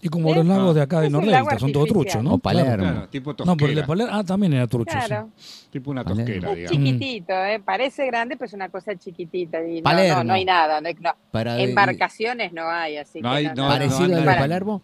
[0.00, 1.88] Y como los lagos de acá de Nordelta, son todos artificial.
[1.88, 2.34] truchos, ¿no?
[2.34, 2.76] O Palermo.
[2.76, 3.56] Claro, tipo No, tosquera.
[3.56, 5.06] pero el de Palermo, ah, también era trucho, sí.
[5.06, 5.28] claro,
[5.70, 6.24] Tipo una Palermo.
[6.24, 6.76] tosquera, es digamos.
[6.78, 7.60] chiquitito, ¿eh?
[7.64, 9.62] parece grande, pero es una cosa chiquitita.
[9.64, 10.16] Y no, Palermo.
[10.18, 10.80] no, no hay nada.
[10.80, 11.12] No hay- no.
[11.30, 13.68] Para Embarcaciones no hay, así No que hay- no, no, no.
[13.68, 14.82] ¿Parecido no, al de Palermo?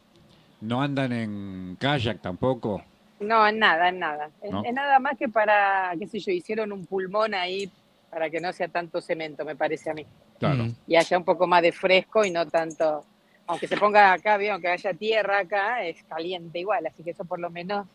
[0.60, 2.82] No andan en kayak tampoco.
[3.20, 4.30] No, en nada, en nada.
[4.40, 4.62] Es, ¿No?
[4.64, 7.68] es nada más que para, qué sé yo, hicieron un pulmón ahí
[8.10, 10.06] para que no sea tanto cemento, me parece a mí.
[10.38, 10.64] Claro.
[10.64, 10.74] Mm.
[10.86, 13.04] Y haya un poco más de fresco y no tanto,
[13.48, 17.24] aunque se ponga acá, vieron que haya tierra acá, es caliente igual, así que eso
[17.24, 17.86] por lo menos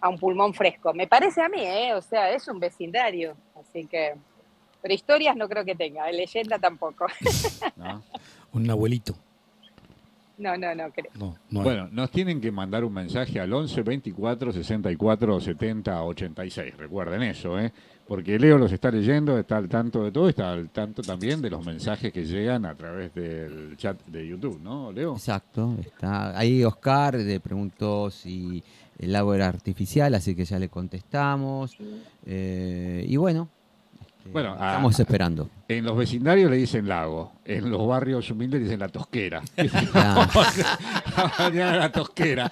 [0.00, 0.92] a un pulmón fresco.
[0.92, 1.94] Me parece a mí, ¿eh?
[1.94, 3.36] O sea, es un vecindario.
[3.54, 4.14] Así que.
[4.82, 7.06] Pero historias no creo que tenga, leyenda tampoco.
[8.52, 9.14] Un abuelito.
[10.40, 11.12] No, no, no creo.
[11.14, 11.64] No, no hay.
[11.64, 16.76] Bueno, nos tienen que mandar un mensaje al 11 24 64 70 86.
[16.78, 17.70] Recuerden eso, ¿eh?
[18.08, 21.50] Porque Leo los está leyendo, está al tanto de todo, está al tanto también de
[21.50, 25.12] los mensajes que llegan a través del chat de YouTube, ¿no, Leo?
[25.12, 28.64] Exacto, está ahí Oscar le preguntó si
[28.98, 31.76] el lago era artificial, así que ya le contestamos.
[32.26, 33.48] Eh, y bueno,
[34.32, 35.48] Bueno, a- estamos esperando.
[35.68, 39.42] En los vecindarios le dicen lago, en los barrios humildes dicen la tosquera.
[39.94, 40.28] Ah,
[41.16, 42.50] a bañar a la tosquera.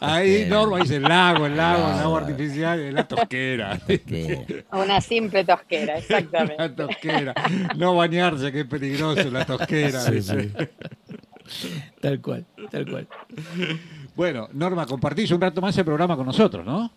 [0.00, 3.78] Ahí Norma dice lago, el lago, el lago artificial, es la tosquera.
[3.86, 6.56] que- Una simple tosquera, exactamente.
[6.58, 7.34] La tosquera.
[7.76, 10.00] No bañarse, que es peligroso la tosquera.
[10.00, 10.50] Sí.
[12.00, 13.06] Tal cual, tal cual.
[14.16, 16.90] Bueno, Norma, compartís un rato más el programa con nosotros, ¿no?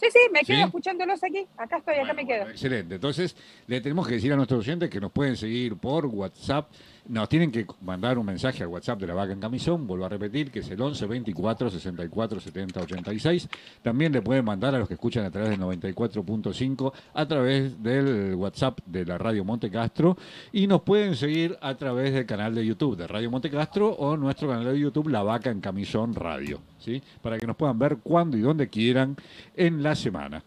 [0.00, 0.62] Sí, sí, me quedo ¿Sí?
[0.64, 1.46] escuchándolos aquí.
[1.56, 2.38] Acá estoy, acá Bueno, me quedo.
[2.40, 2.94] bueno, excelente.
[2.96, 6.70] Entonces, le tenemos que decir a nuestros oyentes que nos pueden seguir por WhatsApp.
[7.06, 9.86] Nos tienen que mandar un mensaje al WhatsApp de la vaca en camisón.
[9.86, 13.48] Vuelvo a repetir que es el 11 24 64 70 86.
[13.82, 18.34] También le pueden mandar a los que escuchan a través del 94.5 a través del
[18.34, 20.16] WhatsApp de la Radio Monte Castro.
[20.50, 24.16] Y nos pueden seguir a través del canal de YouTube de Radio Monte Castro o
[24.16, 26.60] nuestro canal de YouTube La Vaca en Camisón Radio.
[26.78, 27.02] ¿sí?
[27.20, 29.14] Para que nos puedan ver cuando y donde quieran
[29.54, 30.42] en la semana.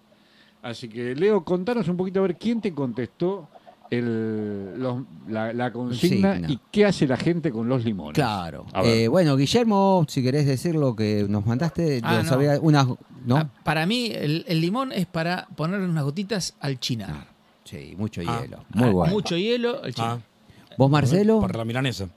[0.64, 3.48] Así que, Leo, contanos un poquito a ver quién te contestó
[3.90, 6.52] el, los- la, la consigna Consigna.
[6.54, 8.14] y qué hace la gente con los limones.
[8.16, 8.66] claro.
[8.84, 12.60] Eh, bueno, Guillermo, si querés decir lo que nos mandaste, Ah, lo no.
[12.62, 12.88] unas.
[13.32, 17.28] Ah, para mí, el, el limón es para ponerle unas gotitas al chinar.
[17.66, 18.42] Sí, mucho Ah.
[18.42, 18.64] hielo.
[18.74, 19.14] Muy Ah, bueno.
[19.14, 20.20] Mucho hielo al chinar.
[20.22, 21.42] Ah, ¿Vos, Marcelo?
[21.42, 22.08] Para la milanesa.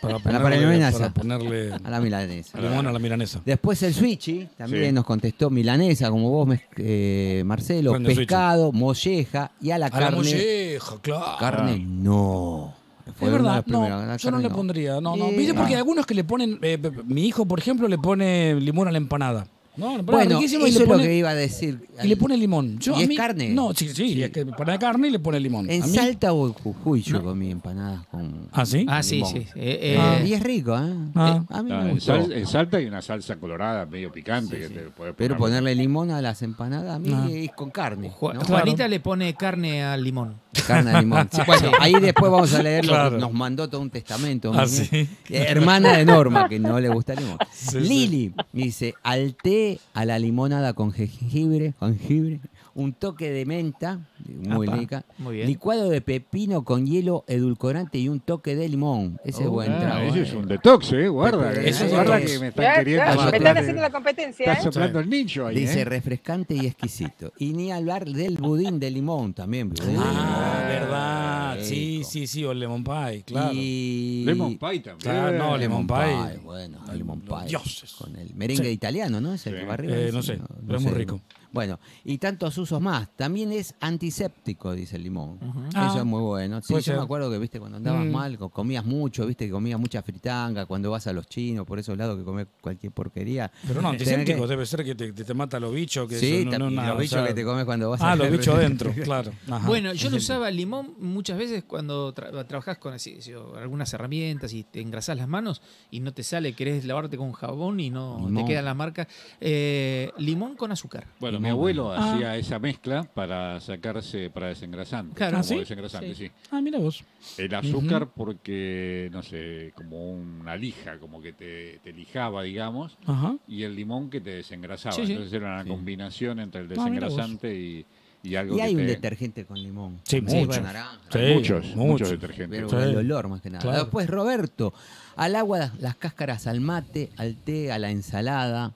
[0.00, 0.98] Para Para la ponerle, milanesa.
[0.98, 2.58] para ponerle A la milanesa.
[2.60, 3.40] limón a la milanesa.
[3.44, 4.92] Después el Switchy también Sí.
[4.92, 10.16] nos contestó milanesa, como vos, eh, Marcelo, pescado, molleja y a la A la carne.
[10.16, 11.36] molleja, claro.
[11.38, 12.74] Carne no.
[13.16, 15.00] Fue Es verdad, no, yo no carne le pondría.
[15.00, 15.26] No, no.
[15.26, 15.52] Eh, ¿Viste?
[15.52, 16.58] Porque hay algunos que le ponen.
[16.62, 19.46] eh, mi hijo, por ejemplo, le pone limón a la empanada.
[19.80, 21.88] No, empanada Bueno, riquísima eso y le es lo pone, que iba a decir.
[22.02, 22.78] y le pone limón.
[22.78, 23.48] Yo, ¿Y a es mí- carne?
[23.50, 25.68] No, sí, sí, es que pone carne y le pone limón.
[25.70, 28.48] En A mí- Salta o en Jujuy yo comí empanadas con...
[28.52, 28.86] ¿Ah, sí?
[28.88, 29.32] Ah, sí, limón.
[29.32, 29.46] sí.
[29.56, 30.18] Eh, Ah.
[30.20, 30.94] eh, Y es rico, ¿eh?
[31.14, 31.42] Ah.
[31.48, 32.14] A mí Ah, me en, gustó.
[32.16, 35.74] sal- en Salta hay una salsa colorada medio picante que te podés Pero poner- ponerle
[35.74, 37.28] limón a las empanadas a mí Ah.
[37.30, 38.10] es con carne.
[38.10, 38.40] Ju- ¿no?
[38.44, 40.34] Juanita le pone carne al limón.
[40.66, 41.28] Carne de limón.
[41.32, 44.52] Sí, bueno, ahí después vamos a leer lo que nos mandó todo un testamento.
[44.54, 44.88] Ah, sí.
[44.92, 47.38] eh, Hermana de Norma, que no le gusta el limón.
[47.52, 52.40] Sí, Lili dice, al té, a la limonada con jengibre, jengibre,
[52.74, 55.46] un toque de menta, muy Apa, rica, muy bien.
[55.48, 59.18] licuado de pepino con hielo, edulcorante y un toque de limón.
[59.24, 60.08] Ese es Oh, buen Ah, trago.
[60.08, 60.22] ese eh.
[60.22, 61.08] es un detox, ¿eh?
[61.08, 64.46] Guarda, Eso es guarda que me están Ya, queriendo ya, me están haciendo la competencia,
[64.46, 64.62] Está ¿eh?
[64.64, 65.84] soplando el nicho ahí, Dice ¿eh?
[65.84, 67.32] refrescante y exquisito.
[67.38, 69.70] Y ni hablar del budín de limón también.
[69.70, 70.68] budín Ah, limón.
[70.68, 71.54] verdad.
[71.56, 71.64] Rico.
[71.66, 73.50] Sí, sí, sí, o el lemon pie, claro.
[73.52, 74.22] Y...
[74.24, 74.98] Lemon pie también.
[74.98, 76.38] Claro, no, lemon pie.
[76.42, 77.48] Bueno, Ay, lemon pie.
[77.48, 77.92] dioses.
[77.94, 78.70] Con el merengue Sí.
[78.70, 79.34] italiano, ¿no?
[79.34, 79.60] Es el Sí.
[79.60, 79.96] que va arriba.
[79.96, 81.20] Eh, no sé, pero es muy rico.
[81.52, 83.08] Bueno, y tantos usos más.
[83.16, 85.38] También es antiséptico, dice el limón.
[85.68, 86.60] Eso Ah, es muy bueno.
[86.62, 88.10] Sí, yo me acuerdo que, viste, cuando andabas Mm.
[88.12, 91.78] mal, co- comías mucho, viste, que comías mucha fritanga, cuando vas a los chinos, por
[91.78, 93.50] esos lados que comes cualquier porquería.
[93.66, 96.08] Pero no, que- antiséptico debe ser que te, te, te mata los bichos.
[96.08, 98.12] Que Sí, no- no, nada, los o bichos sea- que te comes cuando vas Ah,
[98.12, 99.32] a los bichos adentro, claro.
[99.50, 99.66] Ajá.
[99.66, 103.18] Bueno, yo lo usaba el limón muchas veces cuando tra- trabajás con así,
[103.60, 107.80] algunas herramientas y te engrasás las manos y no te sale, querés lavarte con jabón
[107.80, 108.34] y no Limón.
[108.44, 109.06] te quedan las marcas.
[109.40, 111.06] Eh, limón con azúcar.
[111.18, 112.02] Bueno, Limón, mi abuelo bueno.
[112.02, 112.14] Ah.
[112.14, 115.14] hacía esa mezcla para sacarse, para desengrasante.
[115.14, 115.32] Claro.
[115.32, 115.58] como ¿Ah, sí?
[115.58, 116.30] desengrasante, sí.
[116.50, 117.02] Ah, mira vos.
[117.38, 123.36] El azúcar porque, no sé, como una lija, como que te, te lijaba, digamos, Ajá.
[123.48, 124.94] y el limón que te desengrasaba.
[124.94, 125.12] Sí, sí.
[125.12, 125.68] Entonces era una Sí.
[125.68, 127.86] combinación entre el Ah, desengrasante y,
[128.22, 129.98] y algo Y que hay un te- detergente con limón.
[130.04, 130.60] Sí, Aceite mucho.
[130.60, 130.98] naranja.
[131.10, 132.04] Sí, muchos, muchos mucho.
[132.10, 132.64] detergentes.
[132.68, 132.88] Pero Sí.
[132.90, 133.62] el olor más que nada.
[133.62, 133.78] Claro.
[133.84, 134.74] Después Roberto,
[135.16, 138.74] al agua, las cáscaras al mate, al té, a la ensalada,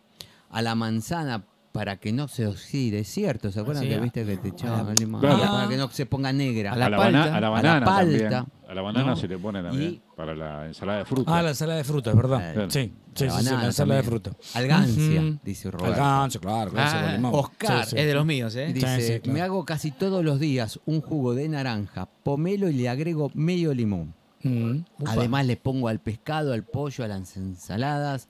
[0.50, 4.24] a la manzana para que no se oxide, es cierto, ¿se acuerdan Sí, que viste
[4.24, 5.20] que te echaban el limón?
[5.20, 5.38] Claro.
[5.40, 6.72] Para que no se ponga negra.
[6.72, 7.22] A la a la, palta.
[7.24, 8.20] a la A la banana también.
[8.30, 8.46] palta.
[8.68, 9.16] A la banana No.
[9.16, 11.36] se le pone también Y- para la ensalada de fruta.
[11.36, 12.56] Ah, la ensalada de fruta, es verdad.
[12.64, 14.22] Eh, Sí, sí, la sí, sí, banana la ensalada de también.
[14.22, 14.58] fruta.
[14.58, 15.38] Algancia, Ujú.
[15.42, 15.92] dice Roberto.
[15.94, 17.32] Algancio, claro, gracias Ah, con limón.
[17.34, 17.96] Oscar, Sí, sí.
[17.98, 18.72] Es de los míos, ¿eh?
[18.72, 19.34] Dice, Sí, sí, claro.
[19.34, 23.74] me hago casi todos los días un jugo de naranja, pomelo y le agrego medio
[23.74, 24.14] limón.
[24.44, 24.76] Mm.
[25.00, 25.10] Upa.
[25.10, 28.28] Además le pongo al pescado, al pollo, a las ensaladas,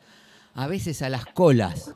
[0.54, 1.94] a veces a las colas.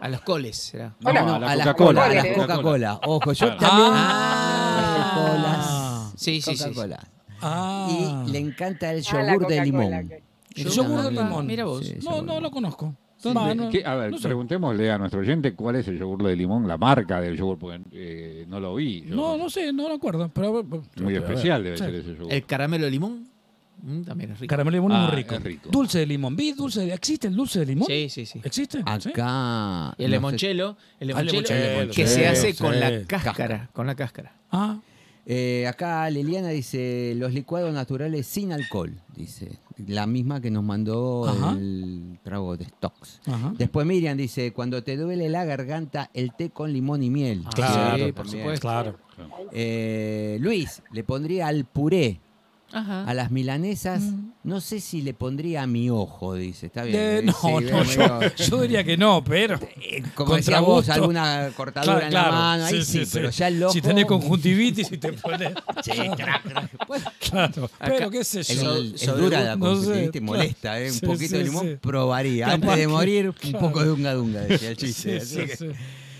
[0.00, 0.94] A los coles, será.
[1.00, 1.20] No, a la
[1.50, 2.02] a las Coca-Cola.
[2.06, 2.46] colas, a las Cola.
[2.46, 3.00] Coca-Cola.
[3.06, 3.60] Ojo, yo Claro.
[3.60, 3.90] también.
[3.94, 5.12] Ah.
[5.14, 6.12] Colas.
[6.20, 6.64] Sí, sí, sí, sí.
[6.64, 7.08] Coca-Cola.
[7.40, 8.24] Ah.
[8.26, 10.08] Y le encanta el Ah, yogur de Coca-Cola, limón.
[10.08, 10.22] que-
[10.62, 11.46] El yogur de limón.
[11.46, 11.84] Mira vos.
[11.86, 12.94] Sí, No, no lo conozco.
[13.24, 13.44] A
[13.96, 14.28] ver, no sé.
[14.28, 17.80] preguntémosle a nuestro oyente cuál es el yogur de limón, la marca del yogur, porque
[17.92, 19.02] eh, no lo vi.
[19.06, 19.16] yo.
[19.16, 20.28] No, no sé, no lo acuerdo.
[20.32, 21.30] Pero, Muy a ver.
[21.30, 21.84] especial debe Sí.
[21.84, 22.32] ser ese yogur.
[22.32, 23.26] El caramelo de limón
[23.86, 24.50] mm, también es rico.
[24.50, 25.34] Caramelo de limón es Ah, muy rico.
[25.34, 25.68] es rico.
[25.70, 26.36] Dulce de limón.
[26.36, 27.86] ¿Vi dulce de ¿Existe el dulce de limón?
[27.88, 28.40] Sí, sí, sí.
[28.44, 28.78] ¿Existe?
[29.00, 29.08] ¿Sí?
[29.10, 29.94] Acá.
[29.98, 32.58] Y el no sé- limonchelo, el Ah, el limonchelo limonchelo, que sí, se hace sí.
[32.62, 33.70] con la Cáscara.
[33.72, 34.32] con la cáscara.
[34.50, 34.78] Ah,
[35.28, 39.58] Eh, acá Liliana dice los licuados naturales sin alcohol, dice.
[39.88, 41.50] La misma que nos mandó Ajá.
[41.58, 43.20] el trago de stocks.
[43.26, 43.52] ajá.
[43.58, 47.42] Después Miriam dice, cuando te duele la garganta, el té con limón y miel.
[47.56, 48.42] Claro, Sí, por también.
[48.44, 48.60] supuesto.
[48.68, 48.98] Claro.
[49.52, 52.20] Eh, Luis, le pondría al puré
[52.72, 53.04] Ajá.
[53.04, 54.02] a las milanesas.
[54.02, 54.30] Mm.
[54.44, 56.66] No sé si le pondría a mi ojo, dice.
[56.66, 56.96] Está bien.
[56.98, 59.58] Eh, Luis, no, sí, no, yo, yo diría que no, pero.
[59.80, 63.72] eh, como decía vos, alguna cortadura en la mano, ahí sí, pero ya el ojo...
[63.72, 65.52] Si tenés conjuntivitis y te pones.
[65.82, 66.86] Sí, crack, crack.
[66.86, 67.70] Bueno, Claro.
[67.84, 68.76] Pero qué sé Es, yo.
[68.76, 70.24] es dura la no sé, conjuntivitis, claro.
[70.26, 70.86] molesta, ¿eh?
[70.88, 71.76] Un Sí, poquito de sí, limón sí.
[71.80, 72.44] probaría.
[72.46, 75.20] Capaz Antes de que- morir, un poco de unga dunga, decía el chiste.
[75.20, 75.66] Sí, Así sí, que- sí.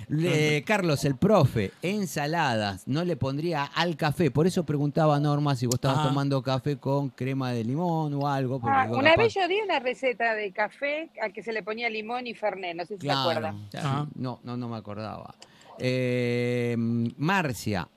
[0.08, 4.30] Le- Carlos, el profe, ensaladas, no le pondría al café.
[4.30, 6.08] Por eso preguntaba Norma si vos estabas Ah.
[6.08, 8.60] tomando café con crema de limón o algo.
[8.64, 11.62] Ah, digo, una capaz- vez yo di una receta de café al que se le
[11.64, 13.68] ponía limón y fernet, no sé si se Claro, acuerdan.
[13.72, 14.06] sí, Ah.
[14.14, 15.34] no, no, no me acordaba.
[15.78, 16.76] Eh,
[17.18, 17.88] Marcia,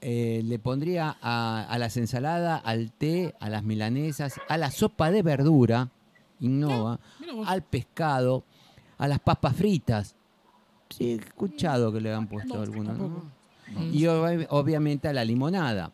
[0.00, 5.10] eh, le pondría a, a las ensaladas, al té, a las milanesas, a la sopa
[5.10, 5.90] de verdura,
[6.40, 6.98] innova,
[7.46, 8.44] al pescado,
[8.96, 10.16] a las papas fritas.
[10.90, 12.98] Sí, he escuchado que le han puesto No, algunos.
[13.92, 15.92] Y ob- obviamente a la limonada.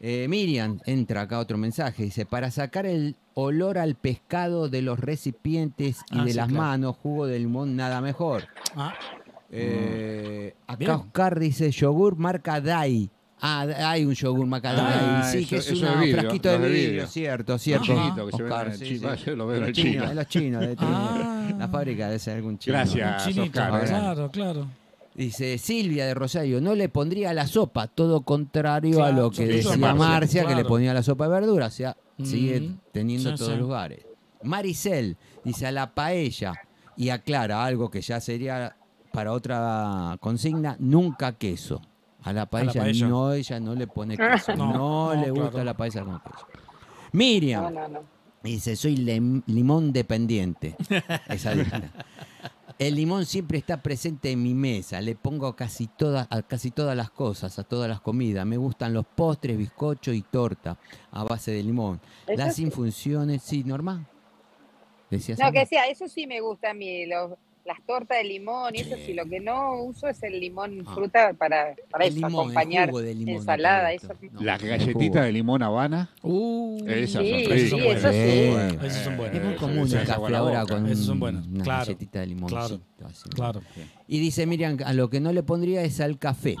[0.00, 4.98] Eh, Miriam, entra acá otro mensaje, dice, para sacar el olor al pescado de los
[5.00, 6.62] recipientes y Ah, de sí, las claro.
[6.62, 8.44] manos, jugo de limón, nada mejor.
[8.74, 8.94] Ah,
[9.50, 10.90] Eh, acá Bien.
[10.90, 13.08] Oscar dice, yogur marca Dai.
[13.40, 17.58] Ah, hay un yogur marca Ah, sí, eso- que es un frasquito de vidrio, cierto,
[17.58, 17.84] cierto.
[17.84, 19.16] Chiquito, que se Oscar, ven en el sí, chino.
[19.16, 19.22] sí.
[19.26, 20.08] Yo lo veo en Los chinos, chino.
[20.08, 21.52] de los chinos, de Ah.
[21.58, 22.76] la fábrica debe ser algún chino.
[22.76, 23.26] Gracias.
[23.26, 23.60] un chinito.
[23.60, 23.86] Oscar, eh.
[23.88, 24.66] Claro, claro.
[25.14, 29.76] Dice Silvia de Rosario, no le pondría la sopa, todo contrario a lo que decía
[29.76, 32.78] Marcia, Marcia, que le ponía la sopa de verdura, o sea, sigue Mm.
[32.92, 33.56] teniendo Sí, todos sí.
[33.58, 34.00] los lugares.
[34.42, 36.52] Maricel dice a la paella
[36.96, 38.76] y aclara algo que ya sería
[39.12, 41.80] para otra consigna, nunca queso.
[42.22, 43.08] A la paella, paella.
[43.08, 45.64] no, ella no le pone queso, no, No, no, le gusta claro.
[45.64, 46.46] la paella con queso.
[47.12, 48.16] Miriam, No, no, no.
[48.42, 50.76] Dice, soy lem- limón dependiente.
[51.28, 51.52] Esa.
[52.78, 55.00] El limón siempre está presente en mi mesa.
[55.00, 58.44] Le pongo casi todas, a casi todas las cosas, a todas las comidas.
[58.46, 60.76] Me gustan los postres, bizcocho y torta
[61.10, 62.00] a base de limón.
[62.28, 62.62] Las sí.
[62.64, 64.06] infusiones, sí, normal.
[65.10, 65.54] Decías No, algo?
[65.54, 67.32] que decía, eso sí me gusta a mí, los-
[67.66, 70.94] las tortas de limón y eso sí, lo que no uso es el limón Ah.
[70.94, 74.08] fruta para, para El eso, limón, el acompañar jugo de limón, ensalada, eso.
[74.32, 76.10] No, Las el galletitas de limón habana.
[76.22, 77.58] Uh, Esas son Sí, ricas.
[77.58, 77.78] sí, eso
[78.10, 78.16] sí.
[78.16, 79.36] Eh, Esas son buenas.
[79.36, 82.80] Es muy común el café ahora con Esas son buenas, una claro, galletita de limoncito.
[83.04, 83.28] así.
[83.30, 83.62] Claro.
[84.06, 86.56] Y dice Miriam, a lo que no le pondría es al café.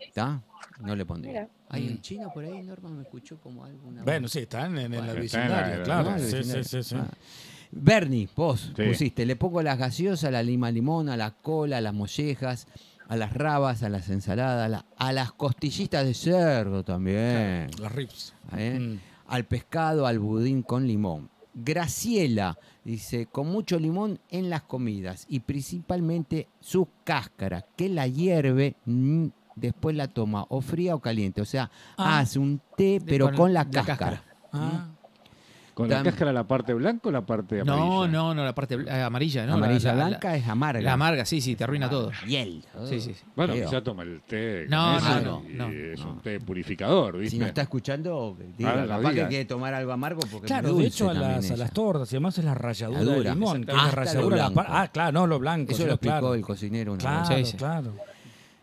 [0.00, 0.42] ¿Está?
[0.80, 1.32] No le pondría.
[1.32, 1.48] Mira.
[1.70, 1.88] ¿Hay Mm.
[1.90, 2.88] un chino por ahí, Norma?
[2.88, 6.14] ¿Me escuchó como alguna Bueno, sí, están en, en Está la vecindaria, la- claro.
[6.14, 6.96] El Sí, sí, sí, sí.
[6.98, 7.06] Ah.
[7.70, 8.82] Bernie, vos Sí.
[8.82, 12.66] pusiste, le pongo las gaseosas, la lima limón, a la cola, a las mollejas,
[13.08, 17.92] a las rabas, a las ensaladas, a, la- a las costillitas de cerdo también, Las
[17.92, 18.34] rips.
[18.56, 18.78] ¿eh?
[18.80, 18.98] Mm.
[19.28, 21.30] al pescado, al budín con limón.
[21.54, 28.76] Graciela dice, con mucho limón en las comidas y principalmente su cáscara, que la hierve,
[28.86, 31.40] mm, después la toma o fría o caliente.
[31.40, 32.20] O sea, Ah.
[32.20, 33.96] hace un té, pero con con, la la cáscara.
[33.98, 34.24] cáscara.
[34.52, 34.88] Ah,
[35.78, 37.86] ¿Con la cáscara la parte blanca o la parte amarilla?
[37.86, 39.52] no, no, no, la parte eh, amarilla, ¿no?
[39.52, 40.80] La- Amarilla la- la- blanca es amarga.
[40.82, 42.10] La amarga, sí, sí, te arruina todo.
[42.26, 42.64] Hiel.
[42.88, 43.24] Sí, sí, sí.
[43.36, 44.66] Bueno, quizá toma el té.
[44.68, 46.10] No, no, y no, Es no.
[46.14, 47.36] un té purificador, ¿viste?
[47.36, 50.86] Si no está escuchando, diga, lo capaz que quiere tomar algo amargo porque Claro, de
[50.86, 53.34] hecho a las, a las tortas y además es la ralladura La de dura.
[53.34, 53.60] limón.
[53.68, 55.70] Hasta la ralladura Ah, claro, no, lo blanco.
[55.70, 56.34] Eso sí, lo explicó claro.
[56.34, 57.54] el cocinero una Claro, vez.
[57.54, 57.94] Claro.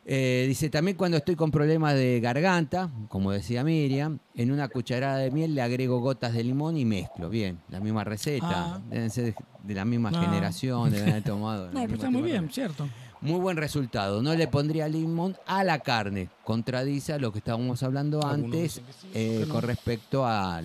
[0.07, 5.17] Eh, dice, también cuando estoy con problemas de garganta, como decía Miriam, en una cucharada
[5.17, 7.27] de miel le agrego gotas de limón y mezclo.
[7.29, 8.75] Bien, la misma receta.
[8.75, 8.81] Ah.
[8.87, 9.33] Deben ser
[9.63, 10.21] de la misma Ah.
[10.23, 11.71] generación, deben haber tomado.
[11.71, 12.87] No, pero está muy bien, cierto.
[13.21, 14.21] Muy buen resultado.
[14.21, 16.29] No le pondría limón a la carne.
[16.43, 18.81] Contradice a lo que estábamos hablando antes sí,
[19.15, 19.51] eh, no.
[19.53, 20.61] con respecto a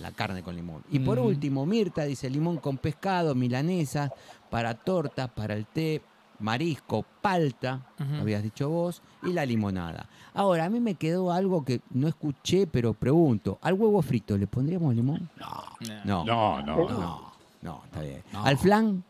[0.00, 0.82] la carne con limón.
[0.90, 1.28] Y por Ujú.
[1.28, 4.10] último, Mirta dice limón con pescado, milanesa,
[4.48, 6.00] para tortas, para el té,
[6.42, 8.20] marisco, palta, Ujú.
[8.20, 10.06] habías dicho vos, y la limonada.
[10.34, 13.58] Ahora, a mí me quedó algo que no escuché, pero pregunto.
[13.62, 15.28] ¿Al huevo frito le pondríamos limón?
[15.38, 15.94] No.
[16.04, 16.88] No, no, no.
[16.88, 17.32] No,
[17.62, 18.22] no, está bien.
[18.32, 18.44] No.
[18.44, 19.04] ¿Al flan?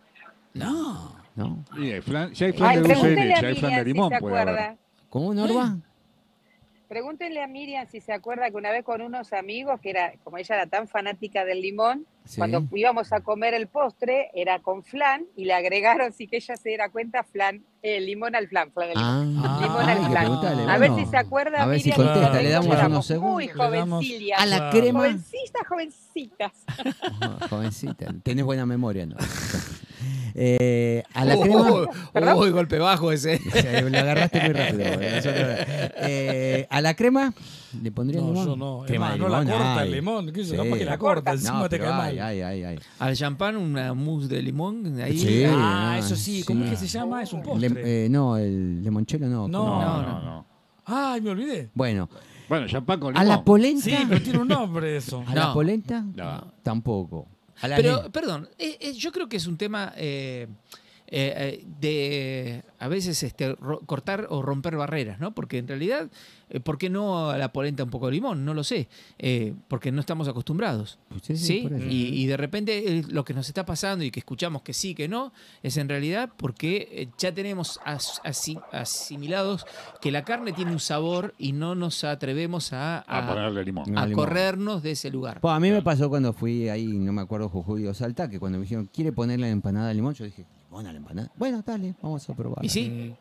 [0.55, 1.13] No.
[1.35, 1.65] No.
[1.79, 3.85] Y hay flan- si hay flan Ay, de dulce de leche, hay flan de si
[3.85, 4.77] limón, puede acuerda.
[5.09, 5.79] ¿Cómo, Norma?
[6.97, 10.37] Pregúntenle a Miriam si se acuerda que una vez con unos amigos, que era, como
[10.37, 12.37] ella era tan fanática del limón, Sí.
[12.37, 16.55] cuando íbamos a comer el postre, era con flan y le agregaron, sí que ella
[16.55, 19.43] se diera cuenta, flan, eh, limón al flan, flan limón.
[19.43, 20.69] Ah, Limón al flan.
[20.69, 23.07] A ver si se acuerda, A ver si Miriam, contesta, porque le damos éramos unos
[23.07, 23.33] segundos.
[23.33, 24.39] Muy jovencillas.
[24.43, 24.99] A la crema.
[25.01, 26.53] Jovencitas, jovencitas.
[27.49, 29.17] Jovencita, tenés buena memoria, ¿no?
[30.35, 32.35] Eh, a la crema.
[32.37, 33.39] Uy, golpe bajo ese.
[33.53, 34.85] Sí, Lo agarraste muy rápido.
[35.97, 37.33] eh, a la crema
[37.83, 38.47] le pondría No, limón.
[38.47, 38.83] yo no.
[38.87, 39.89] Crema más, de no la limón, corta ay.
[39.89, 40.33] el limón.
[40.33, 40.57] ¿Qué sé, Sí.
[40.57, 41.33] capaz que la La corta, corta.
[41.33, 42.19] encima No, te cae ay, mal.
[42.27, 42.79] ay, ay, ay.
[42.99, 45.01] Al champán, una mousse de limón.
[45.01, 45.19] Ahí.
[45.19, 45.45] Sí.
[45.47, 46.43] Ah, ah, eso sí.
[46.47, 46.73] ¿Cómo sí.
[46.73, 47.23] es que se llama?
[47.23, 48.05] Es un Le- postre.
[48.05, 49.49] eh, no, el limonchelo no.
[49.49, 49.65] No.
[49.81, 50.47] No, no, no, no.
[50.85, 51.71] Ay, me olvidé.
[51.75, 52.09] Bueno,
[52.49, 53.37] Bueno, champán con a limón.
[53.39, 53.83] la polenta.
[53.85, 55.25] Sí, pero tiene un nombre eso.
[55.27, 55.55] A la No.
[55.55, 56.53] polenta No.
[56.63, 57.27] tampoco.
[57.61, 60.49] Pero, perdón, eh, eh, yo creo que es un tema eh,
[61.15, 65.35] eh, eh, de a veces este, ro- cortar o romper barreras, ¿no?
[65.35, 66.11] Porque en realidad,
[66.49, 68.45] eh, ¿por qué no a la polenta un poco de limón?
[68.47, 68.89] No lo sé.
[69.19, 70.99] Eh, porque no estamos acostumbrados.
[71.21, 71.69] Sí.
[71.89, 74.95] Y, y de repente eh, lo que nos está pasando y que escuchamos que sí,
[74.95, 75.33] que no,
[75.63, 79.67] es en realidad porque eh, ya tenemos as- asi- asimilados
[80.01, 83.99] que la carne tiene un sabor y no nos atrevemos a, A a- ponerle limón.
[83.99, 84.25] A limón.
[84.25, 85.41] corrernos de ese lugar.
[85.43, 88.39] Bueno, a mí me pasó cuando fui ahí, no me acuerdo, Jujuy o Salta, que
[88.41, 90.15] cuando me dijeron, ¿quiere ponerle la empanada de limón?
[90.15, 91.31] Yo dije, ¿limón a la empanada?
[91.37, 92.65] Bueno, dale, vamos a probar.
[92.65, 93.15] Y sí,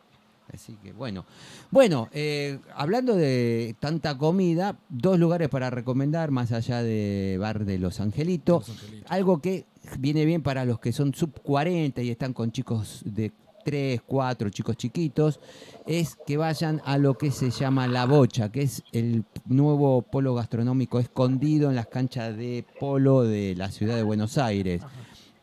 [0.52, 1.24] Así que bueno.
[1.70, 7.78] Bueno, eh, hablando de tanta comida, dos lugares para recomendar, más allá de Bar de
[7.78, 8.68] Los Angelitos.
[8.68, 9.10] Los Angelitos.
[9.10, 9.64] Algo que
[9.98, 13.32] viene bien para los que son sub 40 y están con chicos de
[13.64, 15.40] 3, 4, chicos chiquitos,
[15.86, 20.34] es que vayan a lo que se llama La Bocha, que es el nuevo polo
[20.34, 24.82] gastronómico escondido en las canchas de polo de la ciudad de Buenos Aires.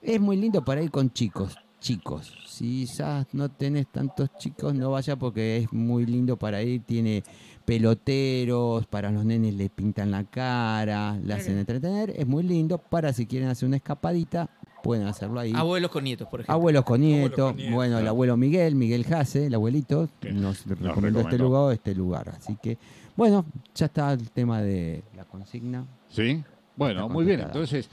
[0.01, 2.33] Es muy lindo para ir con chicos, chicos.
[2.45, 6.81] Si ya no tenés tantos chicos, no vaya porque es muy lindo para ir.
[6.83, 7.23] Tiene
[7.65, 12.11] peloteros, para los nenes le pintan la cara, le hacen entretener.
[12.15, 14.49] Es muy lindo para si quieren hacer una escapadita,
[14.83, 15.53] pueden hacerlo ahí.
[15.55, 16.53] abuelos con nietos, por ejemplo.
[16.53, 20.65] Abuelos con nietos, con nietos, bueno, el abuelo Miguel, Miguel Jase, el abuelito, Que nos
[20.67, 21.43] nos recomendó este recomendó.
[21.43, 22.29] lugar, este lugar.
[22.29, 22.77] Así que,
[23.15, 25.85] bueno, ya está el tema de la consigna.
[26.09, 26.43] ¿Sí?
[26.75, 27.41] Bueno, muy bien.
[27.41, 27.89] Entonces,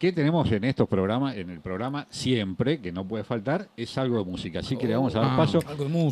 [0.00, 1.36] ¿qué tenemos en estos programas?
[1.36, 4.58] En el programa siempre, que no puede faltar, es algo de música.
[4.60, 5.36] Así que le vamos a dar Ah.
[5.36, 5.60] paso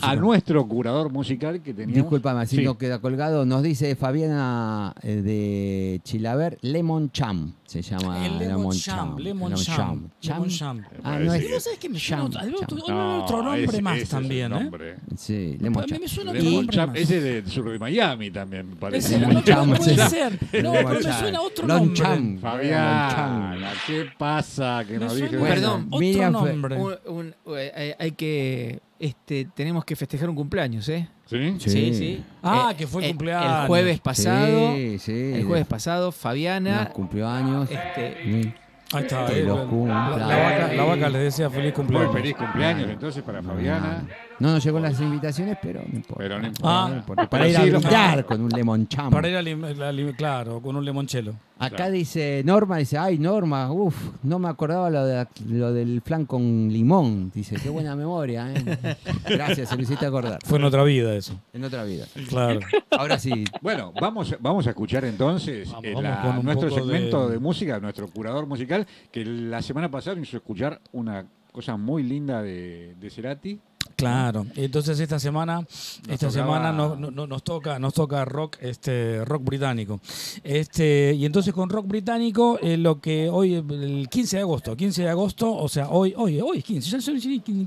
[0.03, 1.95] a nuestro curador musical que teníamos.
[1.97, 2.62] Disculpame, así Sí.
[2.64, 3.45] no queda colgado.
[3.47, 8.24] Nos dice Fabiana eh, de Chilaver, Lemon Cham se llama.
[8.26, 10.09] El Lemon Cham, Lemon Cham.
[10.22, 10.82] Lemon Cham.
[11.03, 11.43] Ah, no es.
[11.43, 12.97] Pero ¿no sabes que me suena Cham, otro, Cham.
[13.45, 14.70] nombre ese- más ese es el también, ¿eh?
[15.16, 16.01] Sí, Lemon A mí Cham.
[16.03, 16.99] me suena otro Lemon nombre Cham, más.
[16.99, 19.09] ese de sur de Miami también parece.
[19.09, 20.32] Ese Lemon no, Cham, puede ser.
[20.62, 21.20] No, Lemon pero me Cham.
[21.20, 21.95] suena otro Lon nombre.
[21.97, 22.14] Cham.
[22.18, 23.61] Lemon Fabiana, Cham.
[23.86, 24.84] ¿Qué pasa?
[24.86, 25.36] Que nos suena dije.
[25.38, 26.76] Bueno, Perdón, otro Miriam nombre.
[26.76, 28.80] Un- un- eh, hay- que.
[29.00, 31.08] Este, tenemos que festejar un cumpleaños, ¿eh?
[31.26, 31.56] ¿Sí?
[31.60, 32.24] Sí.
[32.42, 33.60] Ah, Eh, que fue el eh, cumpleaños.
[33.62, 34.74] El jueves pasado.
[34.74, 35.32] Sí, sí.
[35.34, 36.90] El jueves pasado, Nos Fabiana.
[36.90, 37.70] cumplió años.
[37.70, 38.52] Este, Sí.
[38.92, 39.30] Ahí está.
[39.30, 42.12] Los la, la vaca, la vaca le decía feliz Muy cumpleaños.
[42.14, 44.04] feliz cumpleaños entonces para Fabiana.
[44.41, 46.14] No nos llegó las invitaciones, pero no importa.
[46.22, 47.22] Pero no No importa.
[47.22, 49.11] Ah, para pero ir a brindar con un lemon cham.
[49.11, 51.34] Para ir a lim- la lim- claro, con un limonchelo.
[51.61, 51.93] Acá Claro.
[51.93, 56.68] dice Norma, dice, ay Norma, uff, no me acordaba lo, de, lo del flan con
[56.72, 57.32] limón.
[57.34, 58.97] Dice, qué buena memoria, ¿eh?
[59.28, 60.39] Gracias, se lo hiciste acordar.
[60.45, 61.34] Fue en otra vida eso.
[61.53, 62.07] En otra vida.
[62.28, 62.61] Claro.
[62.93, 67.26] Ahora sí, Bueno, vamos, vamos a escuchar entonces Vamos, eh, vamos la- con nuestro segmento
[67.26, 67.39] de- de...
[67.41, 72.95] música, nuestro curador musical, que la semana pasada hizo escuchar una cosa muy linda de,
[73.01, 73.59] de Cerati.
[73.97, 74.47] Claro.
[74.57, 75.66] Entonces esta semana,
[76.09, 80.01] esta tocaba- semana no- no- no- nos toca, nos toca rock, este, rock británico.
[80.45, 85.03] Este, y entonces con rock británico, eh, lo que hoy, el 15 de agosto, 15
[85.03, 86.99] de agosto, o sea, hoy, hoy, hoy es 15, ya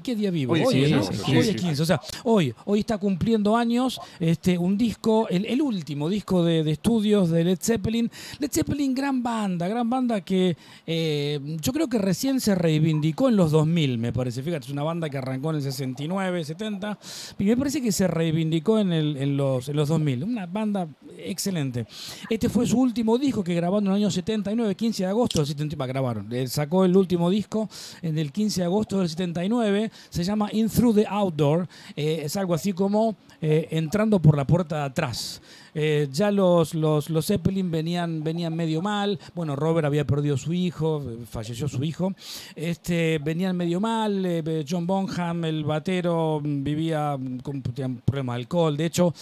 [0.03, 0.53] qué día vivo.
[0.53, 1.03] Hoy es Hoy, 15, ¿no?
[1.03, 1.49] sí, Hoy sí.
[1.49, 6.09] es 15, o sea, hoy, hoy está cumpliendo años este, un disco, el, el último
[6.09, 8.09] disco de, de estudios de Led Zeppelin.
[8.39, 10.55] Led Zeppelin, gran banda, gran banda que
[10.87, 14.41] eh, yo creo que recién se reivindicó en los 2000, me parece.
[14.43, 16.97] Fíjate, es una banda que arrancó en el 69, 70,
[17.39, 20.23] y me parece que se reivindicó en, el- en los, en los 2000.
[20.23, 20.87] Una banda
[21.17, 21.85] excelente.
[22.29, 25.47] Este fue su último disco que grabó en el año 79, 15 de agosto del
[25.47, 25.91] 79.
[25.91, 26.31] Grabaron.
[26.31, 27.69] Él sacó el último disco
[28.01, 29.91] en el 15 de agosto del 79.
[30.09, 31.67] Se llama In Through the Outdoor.
[31.95, 35.41] Eh, es algo así como eh, entrando por la puerta de atrás.
[35.73, 39.19] Eh, ya los, los, los Zeppelin venían, venían medio mal.
[39.33, 42.13] Bueno, Robert había perdido su hijo, eh, falleció su hijo.
[42.55, 44.25] Este, venían medio mal.
[44.25, 48.77] eh, John Bonham, el batero, vivía con problemas de alcohol.
[48.77, 49.13] De hecho,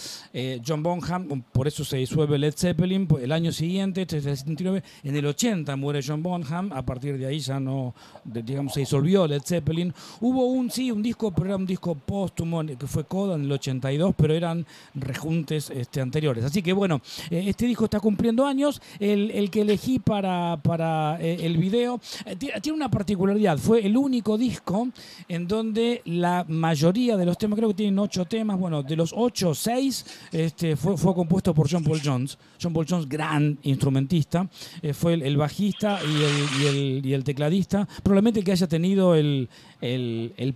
[0.66, 3.06] John Bonham, por eso se disuelve Led Zeppelin.
[3.06, 6.72] pues, El año siguiente, este es el 79, en el 80 muere John Bonham.
[6.72, 7.94] A partir de ahí ya no,
[8.24, 9.92] digamos, se disolvió Led Zeppelin.
[10.20, 13.52] Hubo un, sí, un disco, pero era un disco póstumo que fue Coda en el
[13.52, 16.39] 82, pero eran rejuntes este, anteriores.
[16.44, 18.80] Así que bueno, eh, este disco está cumpliendo años.
[18.98, 23.58] El, que elegí para, para eh, el video eh, ti- tiene una particularidad.
[23.58, 24.88] Fue el único disco
[25.28, 29.12] en donde la mayoría de los temas, creo que tienen ocho temas, bueno, de los
[29.16, 32.38] ocho, seis este, fue compuesto por John Paul Jones.
[32.60, 34.48] John Paul gran instrumentista,
[34.82, 39.48] eh, fue el, bajista y el, y, el, tecladista, probablemente el que haya tenido el,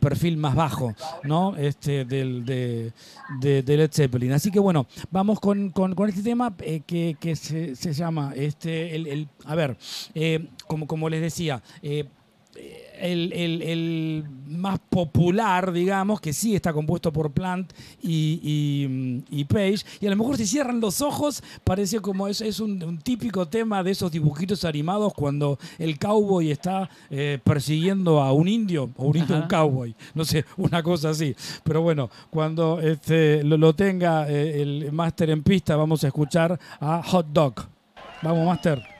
[0.00, 1.56] perfil más bajo ¿no?
[1.56, 2.92] este, del, de,
[3.40, 4.32] Led Zeppelin.
[4.32, 5.72] Así que bueno, vamos con,
[6.08, 9.76] este tema eh, que, se, llama, este, a ver,
[10.14, 11.62] eh, como, les decía,
[13.00, 19.44] el, el- el más popular, digamos, que sí está compuesto por Plant y, y- y
[19.44, 22.98] Page, y a lo mejor si cierran los ojos, parece como es, es un, un
[22.98, 28.90] típico tema de esos dibujitos animados cuando el cowboy está eh, persiguiendo a un indio,
[28.96, 31.34] o un indio, un cowboy, no sé, una cosa así.
[31.64, 36.58] Pero bueno, cuando este, lo, lo tenga eh, el máster en pista, vamos a escuchar
[36.80, 37.54] a Hot Dog.
[38.22, 38.93] Vamos, máster.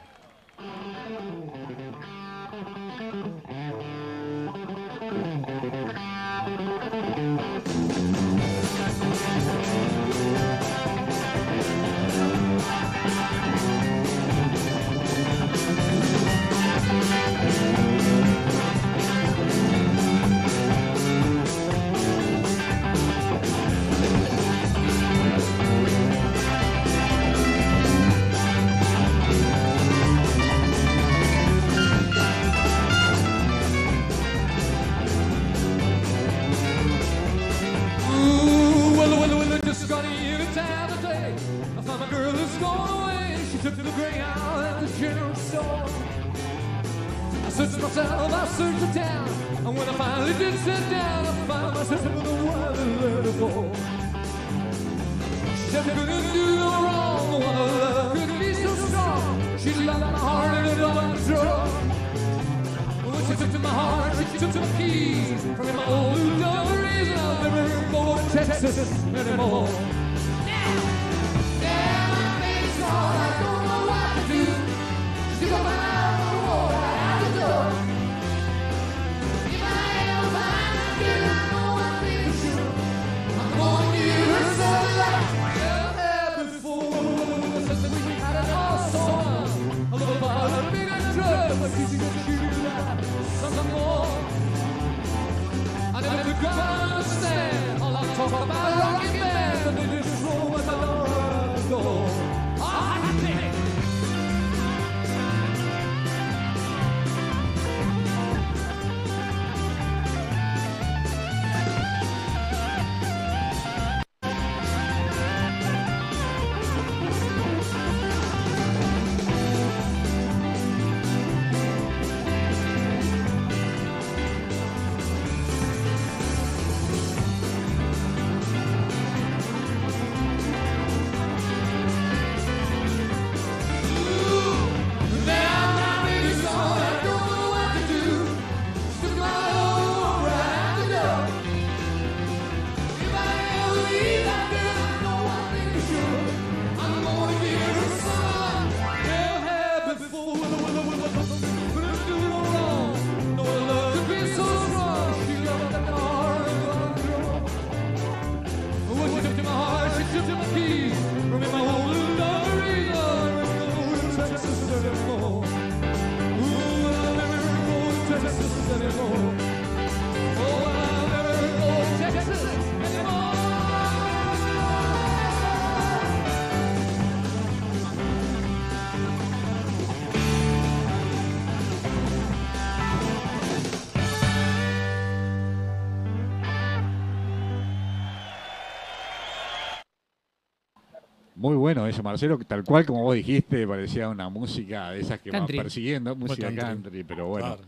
[191.75, 195.57] Bueno eso, Marcelo, tal cual como vos dijiste, parecía una música de esas que Country.
[195.59, 196.65] van persiguiendo, música country.
[196.65, 197.63] country, pero bueno, Claro.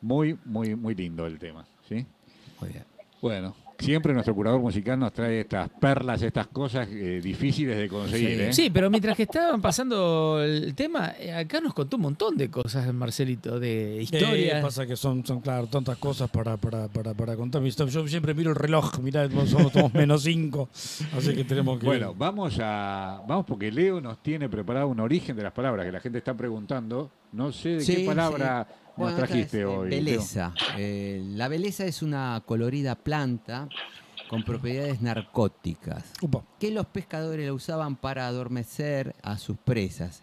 [0.00, 2.04] muy, muy, muy lindo el tema, ¿sí?
[2.60, 2.84] Muy bien.
[3.22, 8.40] Bueno, siempre nuestro curador musical nos trae estas perlas, estas cosas eh, difíciles de conseguir,
[8.40, 8.52] ¿eh?
[8.52, 12.50] Sí, pero mientras que estaban pasando el tema, eh, acá nos contó un montón de
[12.50, 14.62] cosas, Marcelito, de Eh, historias.
[14.62, 17.62] pasa que son, son, claro, tantas cosas para, para, para, para contar.
[17.62, 20.68] Yo siempre miro el reloj, mirá, somos todos menos cinco,
[21.16, 21.86] así que tenemos que...
[21.86, 25.92] Bueno, vamos a vamos porque Leo nos tiene preparado un origen de las palabras que
[25.92, 27.10] la gente está preguntando.
[27.34, 28.74] No sé de Sí, qué palabra sí.
[28.88, 29.90] nos Bueno, trajiste es, eh, hoy.
[29.90, 30.52] Beleza.
[30.78, 33.68] Eh, la beleza es una colorida planta
[34.28, 36.44] con propiedades narcóticas, Upa.
[36.58, 40.22] que los pescadores la usaban para adormecer a sus presas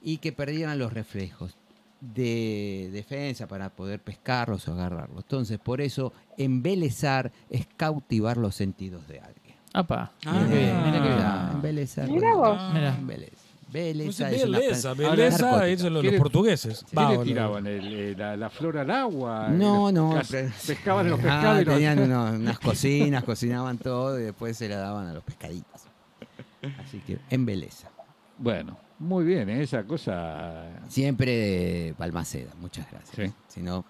[0.00, 1.56] y que perdieran los reflejos
[2.00, 5.24] de defensa para poder pescarlos o agarrarlos.
[5.24, 9.56] Entonces, por eso, embelezar es cautivar los sentidos de alguien.
[9.72, 10.12] Apa.
[10.24, 10.32] Ah.
[10.32, 11.14] Mira qué bien, mira bien.
[11.18, 12.08] Ah, Embelezar.
[12.08, 12.72] Mira bueno, vos.
[12.74, 12.94] Mira.
[12.94, 13.43] Embeleza.
[13.74, 16.84] Belleza Pues es una Beleza, planta- beleza, eso los, los ¿Quiere- portugueses.
[16.88, 17.66] ¿Qué Va, le tiraban?
[17.66, 19.48] El- eh, la, la flor al agua?
[19.48, 20.20] No, Eh, no.
[20.66, 24.68] Pescaban los Ah, pescados y los- tenían unos- unas cocinas, cocinaban todo y después se
[24.68, 25.82] la daban a los pescaditos.
[26.86, 27.90] Así que embeleza.
[28.38, 29.62] Bueno, muy bien, ¿eh?
[29.62, 30.64] esa cosa...
[30.88, 33.14] Siempre de Balmaceda, muchas gracias.
[33.28, 33.34] Sí.
[33.48, 33.84] Si no,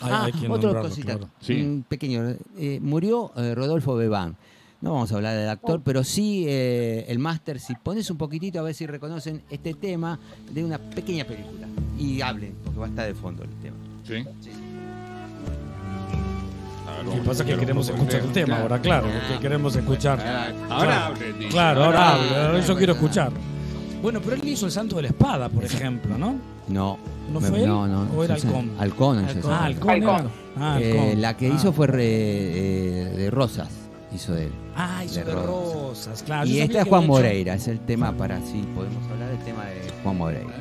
[0.00, 1.28] Hay- ah, hay otra cosita, claro.
[1.40, 1.60] Sí.
[1.60, 2.36] un pequeño.
[2.56, 4.36] eh, murió eh, Rodolfo Bebán.
[4.82, 8.58] No vamos a hablar del actor, pero sí eh, el máster, si pones un poquitito
[8.58, 10.18] a ver si reconocen este tema
[10.50, 11.68] de una pequeña película.
[11.98, 13.76] Y hablen, porque va a estar de fondo el tema.
[14.04, 14.24] ¿Sí?
[17.04, 20.20] Lo que pasa es que queremos escuchar el tema ahora, claro, porque queremos escuchar.
[20.68, 21.14] Ahora Claro.
[21.14, 21.48] hable.
[21.48, 22.76] Claro, ahora Ah, habla, eso bueno.
[22.78, 23.32] quiero escuchar.
[24.02, 26.34] Bueno, pero él hizo el santo de la espada, por ejemplo, ¿no?
[26.68, 26.98] No.
[27.32, 27.68] ¿No fue él?
[27.68, 28.08] No, no.
[28.16, 28.72] ¿O era Halcón?
[28.78, 29.64] Halcón, Ah.
[29.64, 30.28] Halcón.
[30.56, 31.54] Ah, Eh, la que Ah.
[31.54, 33.68] hizo fue re- eh, de Rosas,
[34.14, 34.50] hizo él.
[34.76, 35.46] Ah, hizo de de Rosas.
[35.46, 36.46] rosas, claro.
[36.48, 39.38] Y esta es Juan había hecho- Moreira, es el tema para sí, podemos hablar del
[39.44, 40.54] tema de Juan Moreira.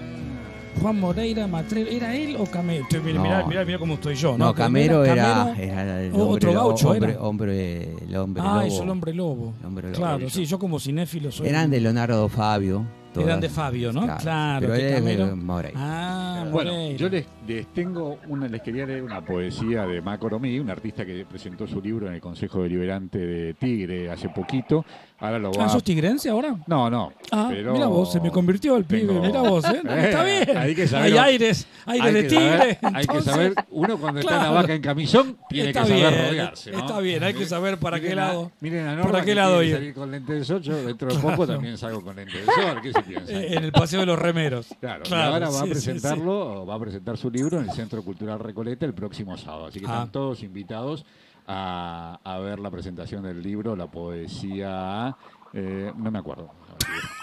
[0.81, 2.83] Juan Moreira Matrero, ¿era él o Camero?
[2.83, 3.23] Estoy- Mira, No.
[3.23, 4.37] mirá, mirá, mirá cómo estoy yo.
[4.37, 4.53] No, ¿no?
[4.55, 5.15] Camero era,
[5.55, 7.21] Camero- era el o- hombre, otro gaucho hombre, era.
[7.21, 8.67] hombre, el hombre Ah, lobo.
[8.67, 9.53] hizo el hombre lobo.
[9.59, 9.97] El hombre lobo.
[9.97, 11.47] Claro, sí, yo como cinéfilo soy.
[11.49, 12.85] Eran de Leonardo Fabio.
[13.13, 13.41] Eran todas.
[13.41, 14.01] de Fabio, ¿no?
[14.19, 15.77] Claro, Pero que él es de Camero- Moreira.
[15.77, 16.97] Ah, Bueno, Moreira.
[16.97, 21.25] yo les, les tengo una, les quería leer una poesía de Macoromí, un artista que
[21.29, 24.85] presentó su libro en el Consejo Deliberante de Tigre hace poquito.
[25.19, 26.55] Ahora lo va Ah, ¿sos tigrense ahora?
[26.65, 27.13] No, no.
[27.31, 29.81] Ah, pero mira vos, se me convirtió el pibe, tengo- mira vos, ¿eh?
[29.91, 30.57] Eh, Está bien.
[30.57, 32.57] hay que saber- Hay aires, aires Hay de tigre.
[32.57, 34.53] saber- hay que entonces- saber, uno cuando está en Claro.
[34.55, 36.71] la vaca en camisón, tiene Está que saber bien, rodearse.
[36.71, 36.79] ¿no?
[36.79, 39.61] está bien, hay que saber para Miren qué lado- Miren a Norma para qué lado
[39.63, 39.75] ir.
[39.75, 42.79] salir con lentes de sol, yo dentro de poco también salgo con lentes de sol,
[42.81, 43.31] ¿qué se piensa?
[43.31, 44.69] Eh, En el paseo de los remeros.
[44.79, 47.63] Claro, y Claro, ahora va a sí, sí, presentarlo, va a presentar su libro en
[47.69, 49.65] el Centro Cultural Recoleta el próximo sábado.
[49.67, 49.93] Así que Ah.
[49.93, 51.05] están todos invitados
[51.47, 55.15] a, a ver la presentación del libro, la poesía.
[55.53, 56.49] eh, no me acuerdo.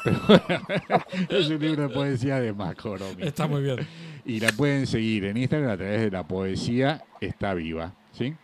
[0.04, 0.18] Pero
[1.30, 3.22] es un libro de poesía de Macoromi.
[3.22, 3.78] Está muy bien.
[4.24, 7.92] Y la pueden seguir en Instagram a través de la poesía está viva.
[8.12, 8.34] ¿sí?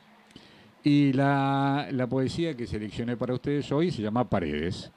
[0.83, 4.91] Y la, la poesía que seleccioné para ustedes hoy se llama Paredes.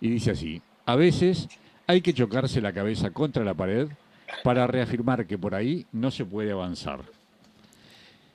[0.00, 1.48] Y dice así, a veces
[1.86, 3.88] hay que chocarse la cabeza contra la pared
[4.44, 7.00] para reafirmar que por ahí no se puede avanzar.